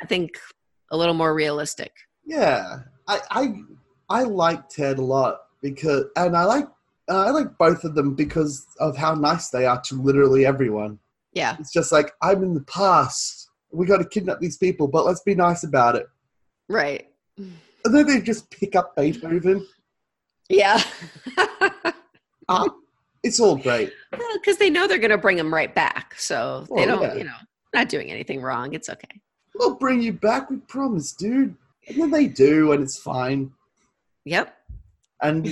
[0.00, 0.38] I think,
[0.90, 1.92] a little more realistic.
[2.26, 3.54] yeah, I, I
[4.08, 6.66] I like Ted a lot because, and I like
[7.08, 10.98] I like both of them because of how nice they are to literally everyone.
[11.32, 11.56] Yeah.
[11.58, 13.50] It's just like I'm in the past.
[13.72, 16.06] We got to kidnap these people, but let's be nice about it.
[16.68, 17.08] Right.
[17.36, 17.54] And
[17.94, 19.66] then they just pick up Beethoven.
[20.48, 20.82] Yeah.
[22.48, 22.66] Ah,
[23.22, 23.90] it's all great.
[24.34, 26.14] Because they know they're going to bring him right back.
[26.18, 27.14] So they Oh, don't, yeah.
[27.14, 27.36] you know,
[27.72, 28.74] not doing anything wrong.
[28.74, 29.20] It's okay.
[29.54, 31.56] We'll bring you back, we promise, dude.
[31.88, 33.50] And then they do, and it's fine.
[34.26, 34.54] Yep.
[35.22, 35.48] And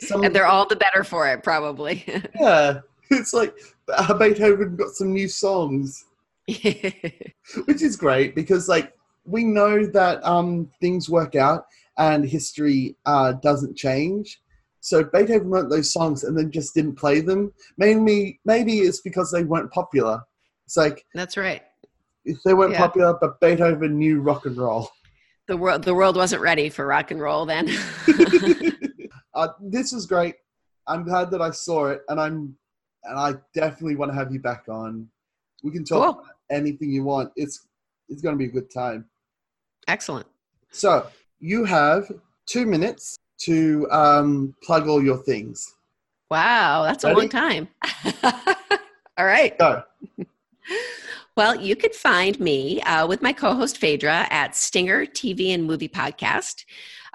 [0.00, 2.04] some, And they're all the better for it, probably.
[2.40, 3.54] yeah, it's like
[3.92, 6.04] uh, Beethoven got some new songs,
[6.46, 8.92] which is great because like
[9.24, 11.66] we know that um, things work out
[11.98, 14.40] and history uh, doesn't change.
[14.80, 17.52] So Beethoven wrote those songs and then just didn't play them.
[17.76, 20.20] Maybe maybe it's because they weren't popular.
[20.64, 21.62] It's like That's right.
[22.44, 22.78] they weren't Yeah.
[22.78, 24.88] popular, but Beethoven knew rock and roll.
[25.48, 27.66] The world the world wasn't ready for rock and roll then.
[29.36, 30.34] uh, this is great.
[30.88, 32.56] I'm glad that I saw it, and I'm
[33.04, 35.08] and I definitely want to have you back on.
[35.62, 36.22] We can talk Cool.
[36.24, 37.30] about anything you want.
[37.36, 37.68] It's
[38.08, 39.04] it's going to be a good time.
[39.88, 40.26] Excellent.
[40.70, 41.06] So
[41.38, 42.10] you have
[42.46, 45.74] two minutes to um, plug all your things.
[46.30, 47.68] Wow, that's a long time.
[49.18, 49.56] All right.
[49.58, 49.82] Go.
[51.36, 55.64] Well, you could find me uh, with my co host Phaedra at Stinger TV and
[55.64, 56.64] Movie Podcast.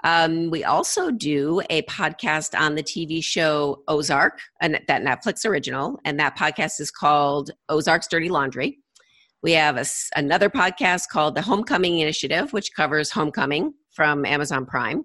[0.04, 5.98] Um, we also do a podcast on the TV show Ozark, and that Netflix original,
[6.04, 8.78] and that podcast is called Ozark's Dirty Laundry.
[9.42, 9.84] We have a
[10.16, 15.04] another podcast called the Homecoming Initiative, which covers Homecoming from Amazon Prime.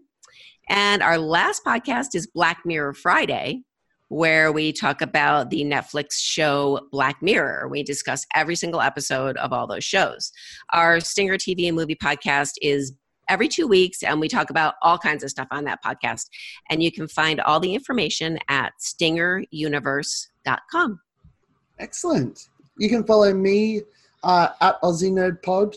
[0.70, 3.62] And our last podcast is Black Mirror Friday,
[4.10, 7.68] where we talk about the Netflix show Black Mirror.
[7.70, 10.32] We discuss every single episode of all those shows.
[10.72, 12.93] Our Stinger TV and movie podcast is
[13.30, 16.30] every two weeks, and we talk about all kinds of stuff on that podcast.
[16.70, 21.00] And you can find all the information at stingeruniverse.com.
[21.80, 22.50] Excellent.
[22.78, 23.82] You can follow me
[24.24, 25.76] uh, at Aussie Nerd Pod.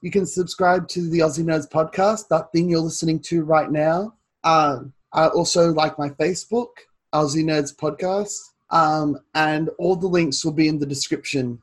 [0.00, 4.14] You can subscribe to the Aussie Nerds podcast, that thing you're listening to right now.
[4.44, 6.68] Um, I also like my Facebook,
[7.14, 8.38] Aussie Nerds Podcast,
[8.70, 11.62] um, and all the links will be in the description